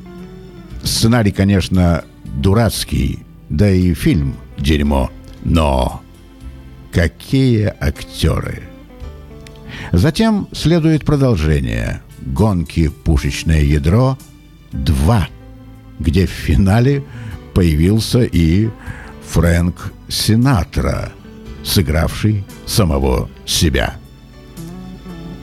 сценарий, 0.83 1.31
конечно, 1.31 2.03
дурацкий, 2.23 3.19
да 3.49 3.69
и 3.69 3.93
фильм– 3.93 4.35
дерьмо, 4.57 5.09
но 5.43 6.01
какие 6.91 7.73
актеры! 7.79 8.63
Затем 9.91 10.47
следует 10.51 11.05
продолжение 11.05 12.01
«Гонки. 12.21 12.89
Пушечное 12.89 13.61
ядро 13.61 14.17
2», 14.71 15.23
где 15.99 16.27
в 16.27 16.31
финале 16.31 17.03
появился 17.53 18.23
и 18.23 18.69
Фрэнк 19.29 19.93
Синатра, 20.07 21.11
сыгравший 21.63 22.43
самого 22.65 23.29
себя. 23.45 23.95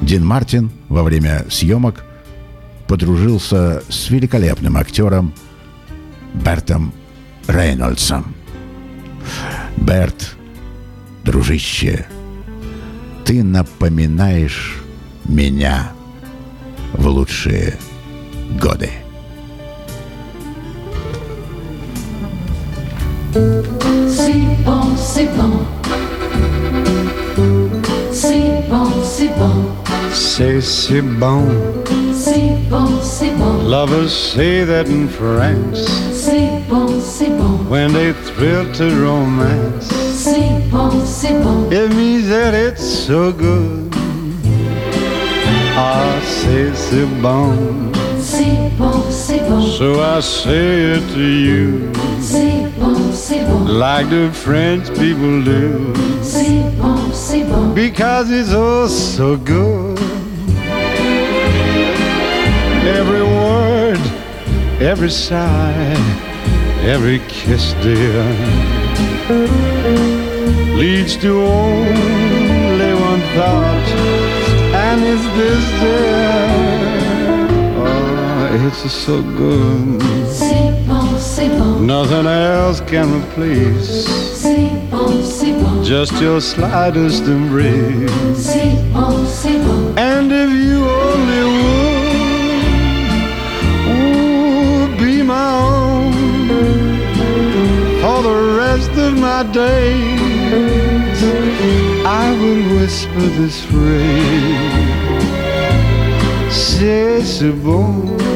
Дин 0.01 0.25
Мартин 0.25 0.71
во 0.89 1.03
время 1.03 1.47
съемок 1.51 2.05
подружился 2.89 3.83
с 3.89 4.11
великолепным 4.11 4.77
актером 4.77 5.33
Бертом 6.35 6.93
Рейнольдсом. 7.47 8.35
Берт, 9.77 10.37
дружище, 11.25 12.07
ты 13.25 13.43
напоминаешь 13.43 14.77
меня 15.25 15.93
в 16.93 17.07
лучшие 17.07 17.77
годы. 18.61 18.91
C'est 23.35 24.33
bon, 24.65 24.97
c'est 24.97 25.29
bon. 25.37 25.86
C'est 30.19 30.63
si 30.63 31.01
bon. 31.03 31.43
C'est 32.15 32.57
bon, 32.71 32.87
c'est 33.03 33.31
bon. 33.37 33.69
Lovers 33.69 34.09
say 34.09 34.65
that 34.65 34.87
in 34.89 35.07
France 35.09 35.85
C'est 36.13 36.49
bon, 36.71 36.87
c'est 37.05 37.29
bon. 37.37 37.61
when 37.69 37.93
they 37.93 38.13
thrill 38.25 38.65
to 38.73 38.85
romance. 39.05 39.89
C'est 40.15 40.71
bon, 40.71 40.91
c'est 41.05 41.35
bon. 41.43 41.69
It 41.71 41.95
means 41.95 42.29
that 42.31 42.55
it's 42.55 42.83
so 42.83 43.31
good. 43.31 43.95
Ah, 45.77 46.15
say 46.25 46.71
c'est 46.75 47.07
bon. 47.21 47.53
C'est 48.19 48.71
bon, 48.79 48.93
c'est 49.11 49.49
bon, 49.49 49.61
So 49.61 50.01
I 50.01 50.21
say 50.23 50.97
it 50.97 51.15
to 51.15 51.21
you 51.21 51.93
c'est 52.21 52.67
bon, 52.81 52.95
c'est 53.13 53.45
bon, 53.47 53.67
like 53.73 54.09
the 54.11 54.29
French 54.33 54.89
people 54.99 55.45
do. 55.45 55.93
c'est 56.23 56.63
bon, 56.81 56.97
c'est 57.13 57.45
bon. 57.45 57.73
Because 57.75 58.31
it's 58.31 58.53
all 58.53 58.89
so 58.89 59.37
good. 59.37 59.96
Every 62.87 63.23
word, 63.23 63.99
every 64.81 65.11
sigh, 65.11 65.97
every 66.85 67.19
kiss, 67.27 67.73
dear, 67.83 68.23
leads 70.77 71.17
to 71.17 71.43
only 71.43 72.95
one 72.95 73.23
thought, 73.35 73.89
and 74.85 75.03
it's 75.03 75.27
this, 75.37 75.65
dear. 75.81 76.47
Oh, 77.83 78.67
it's 78.67 78.93
so 78.93 79.21
good. 79.21 80.01
Nothing 81.81 82.27
else 82.27 82.81
can 82.81 83.21
replace 83.21 84.27
just 85.87 86.21
your 86.21 86.41
slightest 86.41 87.23
embrace. 87.25 88.49
And 89.97 90.33
if 90.33 90.51
you 90.51 90.66
my 99.27 99.43
days, 99.43 101.23
I 102.07 102.27
will 102.41 102.63
whisper 102.77 103.27
this 103.39 103.59
phrase. 103.71 104.87
C'est 106.49 107.53
bon, 107.65 107.87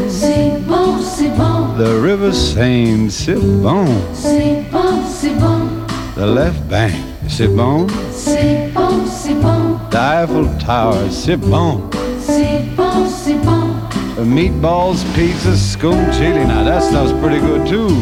C'est 0.09 0.59
bon, 0.67 0.99
c'est 1.01 1.33
bon, 1.37 1.59
the 1.79 1.89
river 2.03 2.33
Seine, 2.33 3.09
c'est 3.09 3.35
bon, 3.37 3.85
c'est 4.13 4.65
bon, 4.73 4.93
c'est 5.19 5.37
bon, 5.39 5.61
the 6.17 6.27
left 6.37 6.61
bank, 6.69 6.93
c'est 7.29 7.49
bon, 7.49 7.87
c'est 8.13 8.71
bon, 8.75 9.07
c'est 9.07 9.35
bon, 9.35 9.79
the 9.91 9.97
Eiffel 9.97 10.49
Tower, 10.59 11.07
c'est 11.11 11.37
bon. 11.37 11.83
c'est 12.21 12.63
bon, 12.77 13.07
c'est 13.07 13.41
bon. 13.45 13.69
The 14.17 14.25
meatballs, 14.27 15.05
pizza, 15.15 15.55
scone 15.57 16.13
chili. 16.13 16.45
Now 16.45 16.65
that 16.65 16.83
stuff's 16.83 17.13
pretty 17.23 17.39
good 17.41 17.65
too. 17.67 17.95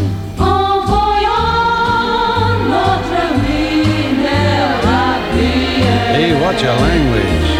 Watch 6.48 6.62
your 6.62 6.76
language. 6.76 7.50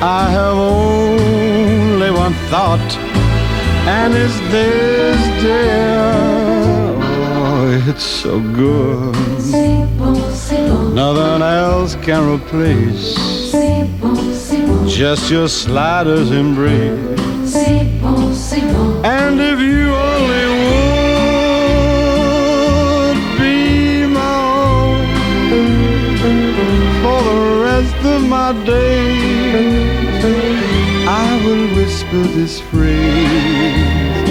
I 0.00 0.30
have 0.30 0.56
only 0.56 2.10
one 2.12 2.34
thought, 2.50 2.90
and 3.98 4.14
it's 4.14 4.38
this, 4.52 5.20
dear. 5.42 5.98
Oh, 7.42 7.82
it's 7.88 8.04
so 8.04 8.38
good. 8.62 9.16
Nothing 10.94 11.42
else 11.42 11.96
can 11.96 12.22
replace 12.36 13.08
just 14.86 15.28
your 15.30 15.48
slightest 15.48 16.30
embrace. 16.30 17.54
And 19.04 19.40
if 19.40 19.58
you 19.58 19.89
my 28.52 28.64
days, 28.64 30.24
I 31.06 31.42
will 31.44 31.76
whisper 31.76 32.22
this 32.34 32.60
phrase. 32.60 34.28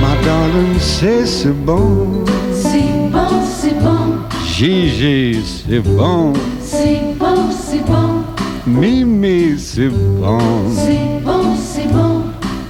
My 0.00 0.14
darling, 0.24 0.78
say 0.78 1.26
c'est 1.26 1.52
bon. 1.66 2.24
C'est 2.52 3.10
bon, 3.10 3.44
c'est 3.44 3.78
bon, 3.80 4.24
Gigi, 4.46 5.42
c'est 5.44 5.80
bon. 5.80 6.32
c'est 6.60 7.14
bon, 7.18 7.50
c'est 7.50 7.84
bon, 7.84 8.24
Mimi, 8.66 9.58
c'est 9.58 9.90
bon. 9.90 10.70
c'est 10.74 11.20
bon, 11.22 11.54
c'est 11.56 11.88
bon, 11.92 12.22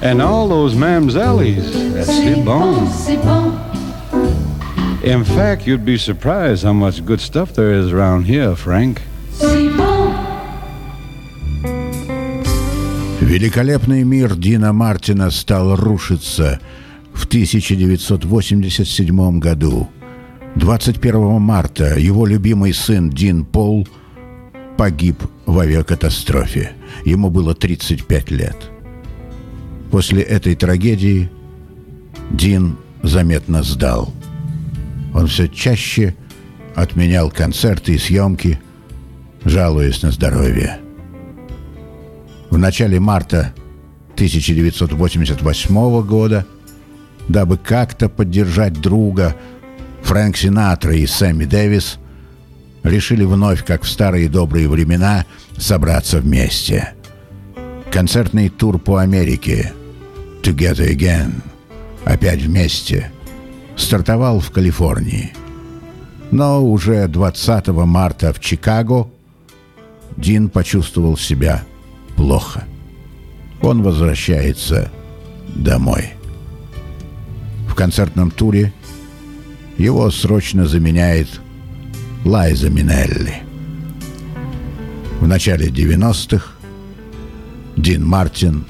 And 0.02 0.20
all 0.20 0.48
those 0.48 0.74
mamsellies, 0.74 1.94
that's 1.94 2.06
c'est 2.06 2.34
c'est 2.34 2.44
bon, 2.44 2.72
bon. 2.72 2.86
c'est 2.90 3.16
bon. 3.22 3.52
In 5.04 5.22
fact, 5.22 5.66
you'd 5.66 5.84
be 5.84 5.98
surprised 5.98 6.64
how 6.64 6.72
much 6.72 7.04
good 7.04 7.20
stuff 7.20 7.52
there 7.52 7.72
is 7.72 7.92
around 7.92 8.24
here, 8.24 8.56
Frank. 8.56 9.02
Великолепный 13.34 14.04
мир 14.04 14.36
Дина 14.36 14.72
Мартина 14.72 15.28
стал 15.32 15.74
рушиться 15.74 16.60
в 17.12 17.26
1987 17.26 19.40
году. 19.40 19.88
21 20.54 21.40
марта 21.40 21.98
его 21.98 22.26
любимый 22.26 22.72
сын 22.72 23.10
Дин 23.10 23.44
Пол 23.44 23.88
погиб 24.78 25.20
в 25.46 25.58
авиакатастрофе. 25.58 26.74
Ему 27.04 27.28
было 27.28 27.56
35 27.56 28.30
лет. 28.30 28.56
После 29.90 30.22
этой 30.22 30.54
трагедии 30.54 31.28
Дин 32.30 32.76
заметно 33.02 33.64
сдал. 33.64 34.14
Он 35.12 35.26
все 35.26 35.48
чаще 35.48 36.14
отменял 36.76 37.32
концерты 37.32 37.94
и 37.94 37.98
съемки, 37.98 38.60
жалуясь 39.44 40.04
на 40.04 40.12
здоровье. 40.12 40.83
В 42.50 42.58
начале 42.58 43.00
марта 43.00 43.52
1988 44.14 46.02
года, 46.02 46.46
дабы 47.28 47.58
как-то 47.58 48.08
поддержать 48.08 48.80
друга, 48.80 49.34
Фрэнк 50.02 50.36
Синатра 50.36 50.94
и 50.94 51.06
Сэмми 51.06 51.44
Дэвис 51.44 51.98
решили 52.82 53.24
вновь, 53.24 53.64
как 53.64 53.82
в 53.82 53.88
старые 53.88 54.28
добрые 54.28 54.68
времена, 54.68 55.24
собраться 55.56 56.20
вместе. 56.20 56.92
Концертный 57.90 58.48
тур 58.50 58.78
по 58.78 58.98
Америке 58.98 59.72
«Together 60.42 60.94
Again» 60.94 61.32
опять 62.04 62.42
вместе 62.42 63.10
стартовал 63.76 64.40
в 64.40 64.50
Калифорнии. 64.50 65.32
Но 66.30 66.64
уже 66.64 67.08
20 67.08 67.68
марта 67.68 68.32
в 68.32 68.40
Чикаго 68.40 69.08
Дин 70.16 70.48
почувствовал 70.48 71.16
себя 71.16 71.64
плохо. 72.16 72.64
Он 73.60 73.82
возвращается 73.82 74.90
домой. 75.54 76.10
В 77.68 77.74
концертном 77.74 78.30
туре 78.30 78.72
его 79.78 80.10
срочно 80.10 80.66
заменяет 80.66 81.40
Лайза 82.24 82.70
Минелли. 82.70 83.42
В 85.20 85.26
начале 85.26 85.68
90-х 85.68 86.52
Дин 87.76 88.06
Мартин 88.06 88.66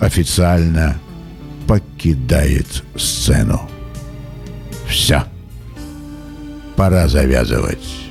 официально 0.00 0.98
покидает 1.66 2.84
сцену. 2.96 3.68
Все. 4.88 5.24
Пора 6.76 7.08
завязывать. 7.08 8.07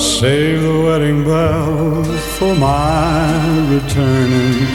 Save 0.00 0.62
the 0.62 0.80
wedding 0.84 1.24
bells 1.24 2.08
for 2.38 2.54
my 2.54 3.26
returning. 3.68 4.66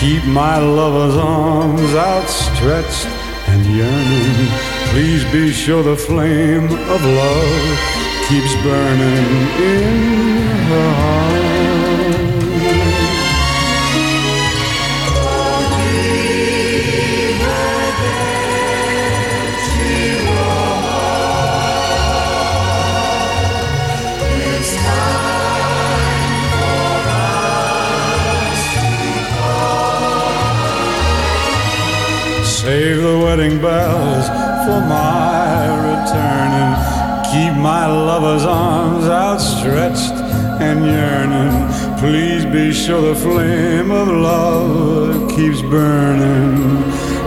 Keep 0.00 0.24
my 0.26 0.58
lover's 0.58 1.16
arms 1.16 1.94
outstretched 1.94 3.06
and 3.48 3.64
yearning. 3.66 4.50
Please 4.90 5.24
be 5.32 5.50
sure 5.52 5.82
the 5.82 5.96
flame 5.96 6.64
of 6.64 7.04
love 7.04 8.05
keeps 8.28 8.54
burning 8.56 9.26
in 9.62 10.46
her 10.68 10.90
heart. 11.00 11.26
Save 32.44 33.02
the 33.02 33.20
wedding 33.22 33.60
bells 33.60 34.26
for 34.66 34.80
my 34.88 35.15
my 37.72 37.84
lover's 37.84 38.44
arms 38.44 39.06
outstretched 39.06 40.16
and 40.68 40.78
yearning. 40.86 41.54
Please 41.98 42.44
be 42.44 42.72
sure 42.72 43.02
the 43.12 43.20
flame 43.26 43.90
of 43.90 44.06
love 44.06 45.28
keeps 45.34 45.62
burning 45.62 46.58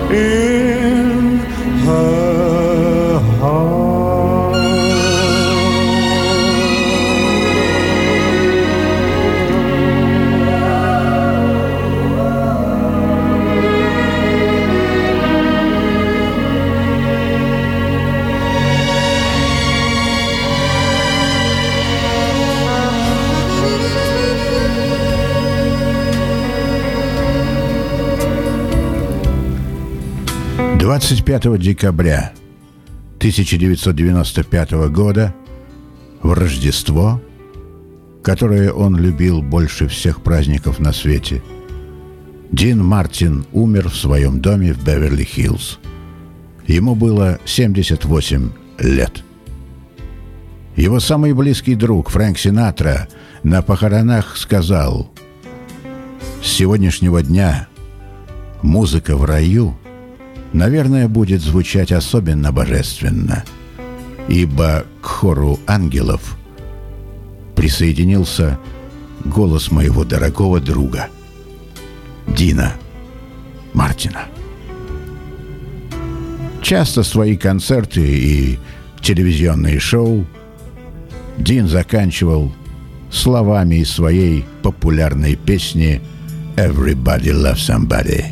in 0.10 1.40
her 1.86 2.29
25 31.00 31.58
декабря 31.58 32.34
1995 33.20 34.72
года 34.92 35.34
в 36.22 36.34
Рождество, 36.34 37.22
которое 38.22 38.74
он 38.74 38.98
любил 38.98 39.42
больше 39.42 39.88
всех 39.88 40.22
праздников 40.22 40.78
на 40.80 40.92
свете, 40.92 41.42
Дин 42.52 42.84
Мартин 42.84 43.46
умер 43.54 43.88
в 43.88 43.96
своем 43.96 44.42
доме 44.42 44.74
в 44.74 44.84
Беверли-Хиллз. 44.84 45.78
Ему 46.68 46.96
было 46.96 47.40
78 47.46 48.52
лет. 48.80 49.24
Его 50.76 51.00
самый 51.00 51.32
близкий 51.32 51.76
друг 51.76 52.10
Фрэнк 52.10 52.38
Синатра 52.38 53.08
на 53.42 53.62
похоронах 53.62 54.36
сказал, 54.36 55.10
«С 56.44 56.48
сегодняшнего 56.48 57.24
дня 57.24 57.70
музыка 58.62 59.16
в 59.16 59.24
раю— 59.24 59.78
наверное, 60.54 61.08
будет 61.08 61.42
звучать 61.42 61.92
особенно 61.92 62.52
божественно, 62.52 63.44
ибо 64.28 64.86
к 65.02 65.06
хору 65.06 65.60
ангелов 65.68 66.38
присоединился 67.56 68.60
голос 69.26 69.72
моего 69.72 70.04
дорогого 70.04 70.60
друга 70.60 71.08
Дина 72.28 72.74
Мартина». 73.74 74.26
Часто 76.62 77.04
свои 77.04 77.36
концерты 77.36 78.02
и 78.02 78.60
телевизионные 79.02 79.80
шоу 79.80 80.26
Дин 81.38 81.68
заканчивал 81.68 82.52
словами 83.12 83.78
из 83.78 83.90
своей 83.90 84.46
популярной 84.62 85.36
песни 85.36 86.02
«Everybody 86.58 87.32
loves 87.32 87.56
somebody». 87.56 88.26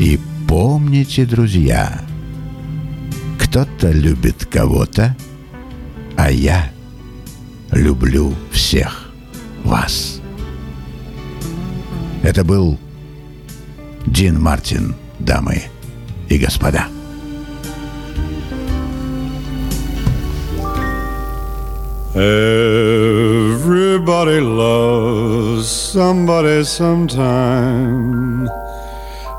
И 0.00 0.18
помните, 0.50 1.24
друзья, 1.26 2.00
кто-то 3.38 3.92
любит 3.92 4.46
кого-то, 4.46 5.16
а 6.16 6.32
я 6.32 6.72
люблю 7.70 8.34
всех 8.50 9.12
вас. 9.62 10.20
Это 12.24 12.42
был 12.42 12.80
Дин 14.06 14.42
Мартин, 14.42 14.96
дамы 15.20 15.62
и 16.28 16.36
господа. 16.36 16.88
Everybody 22.16 23.30
loves 24.40 25.68
somebody 25.70 26.64
sometime. 26.64 28.48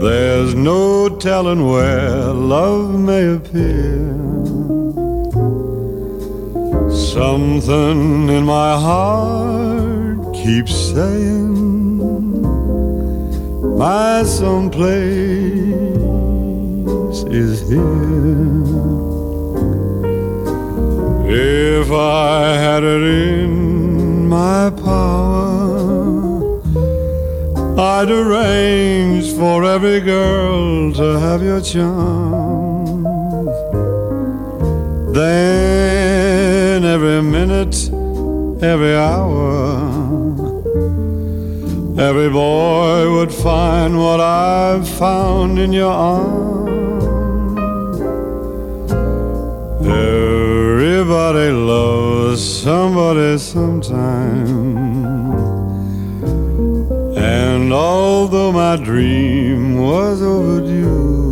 There's 0.00 0.54
no 0.54 1.08
telling 1.08 1.68
where 1.68 2.32
love 2.32 2.88
may 3.00 3.34
appear. 3.34 4.06
Something 6.88 8.28
in 8.28 8.44
my 8.44 8.78
heart 8.78 10.32
keeps 10.34 10.72
saying, 10.72 12.42
My 13.76 14.22
someplace 14.22 14.88
is 17.26 17.68
here. 17.68 18.68
If 21.28 21.90
I 21.90 22.54
had 22.54 22.84
it 22.84 23.02
in 23.02 24.28
my 24.28 24.70
power, 24.70 25.57
I'd 27.80 28.10
arrange 28.10 29.32
for 29.34 29.62
every 29.62 30.00
girl 30.00 30.92
to 30.94 31.20
have 31.20 31.44
your 31.44 31.60
charms. 31.60 33.06
Then 35.14 36.84
every 36.84 37.22
minute, 37.22 37.76
every 38.60 38.96
hour, 38.96 39.78
every 42.00 42.30
boy 42.30 43.12
would 43.12 43.32
find 43.32 43.96
what 43.96 44.18
I've 44.18 44.88
found 44.88 45.60
in 45.60 45.72
your 45.72 45.92
arms. 45.92 46.70
Everybody 49.86 51.52
loves 51.52 52.42
somebody 52.42 53.38
sometime. 53.38 54.97
And 57.28 57.72
although 57.74 58.52
my 58.52 58.76
dream 58.76 59.78
was 59.78 60.22
overdue, 60.22 61.28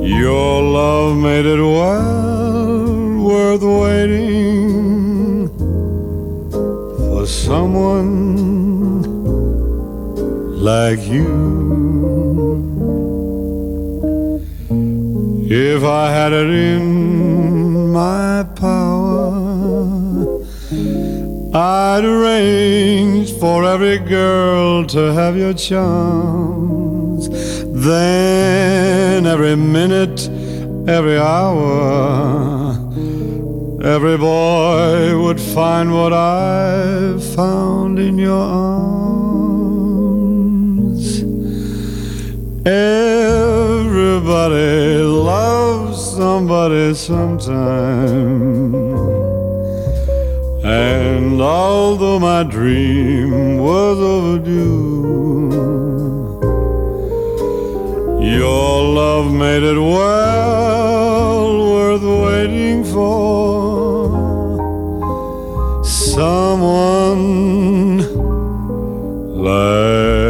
your 0.00 0.62
love 0.62 1.16
made 1.16 1.44
it 1.44 1.60
well 1.60 3.18
worth 3.30 3.62
waiting 3.62 5.48
for 6.98 7.26
someone 7.26 8.12
like 10.70 11.00
you. 11.16 11.34
If 15.50 15.82
I 15.82 16.10
had 16.12 16.32
it 16.32 16.48
in 16.48 17.90
my 17.90 18.44
power, 18.54 18.83
I'd 21.56 22.04
arrange 22.04 23.32
for 23.38 23.64
every 23.64 23.98
girl 23.98 24.84
to 24.86 25.12
have 25.12 25.36
your 25.36 25.54
charms. 25.54 27.28
Then 27.72 29.24
every 29.24 29.54
minute, 29.54 30.28
every 30.88 31.16
hour, 31.16 32.72
every 33.84 34.18
boy 34.18 35.16
would 35.16 35.40
find 35.40 35.94
what 35.94 36.12
I 36.12 37.20
found 37.36 38.00
in 38.00 38.18
your 38.18 38.32
arms. 38.32 39.14
Everybody 42.66 44.24
loves 45.04 46.16
somebody 46.16 46.94
sometime. 46.94 48.93
And 50.64 51.42
although 51.42 52.18
my 52.18 52.42
dream 52.42 53.58
was 53.58 53.98
overdue, 53.98 55.50
your 58.22 58.82
love 58.94 59.30
made 59.30 59.62
it 59.62 59.78
well 59.78 61.58
worth 61.70 62.02
waiting 62.02 62.82
for. 62.82 64.08
Someone 65.84 67.18
like 69.44 70.23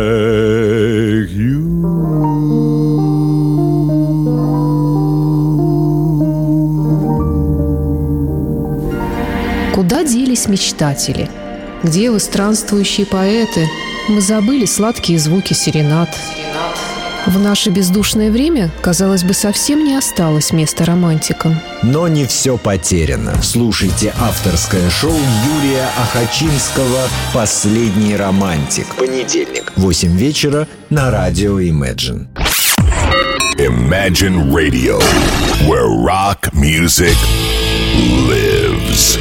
Делись 10.34 10.48
мечтатели? 10.48 11.30
Где 11.84 12.10
вы, 12.10 12.18
странствующие 12.18 13.06
поэты? 13.06 13.68
Мы 14.08 14.20
забыли 14.20 14.66
сладкие 14.66 15.16
звуки 15.20 15.52
серенад. 15.52 16.08
В 17.26 17.38
наше 17.38 17.70
бездушное 17.70 18.32
время, 18.32 18.68
казалось 18.82 19.22
бы, 19.22 19.32
совсем 19.32 19.84
не 19.84 19.94
осталось 19.94 20.50
места 20.50 20.84
романтикам. 20.86 21.60
Но 21.84 22.08
не 22.08 22.26
все 22.26 22.58
потеряно. 22.58 23.40
Слушайте 23.44 24.12
авторское 24.20 24.90
шоу 24.90 25.12
Юрия 25.12 25.88
Ахачинского 26.02 27.08
«Последний 27.32 28.16
романтик». 28.16 28.92
Понедельник, 28.96 29.72
8 29.76 30.16
вечера 30.16 30.66
на 30.90 31.12
радио 31.12 31.60
Imagine. 31.60 32.26
Imagine 33.58 34.52
Radio, 34.52 34.98
where 35.68 35.86
rock 35.86 36.52
music 36.54 37.16
lives. 38.28 39.16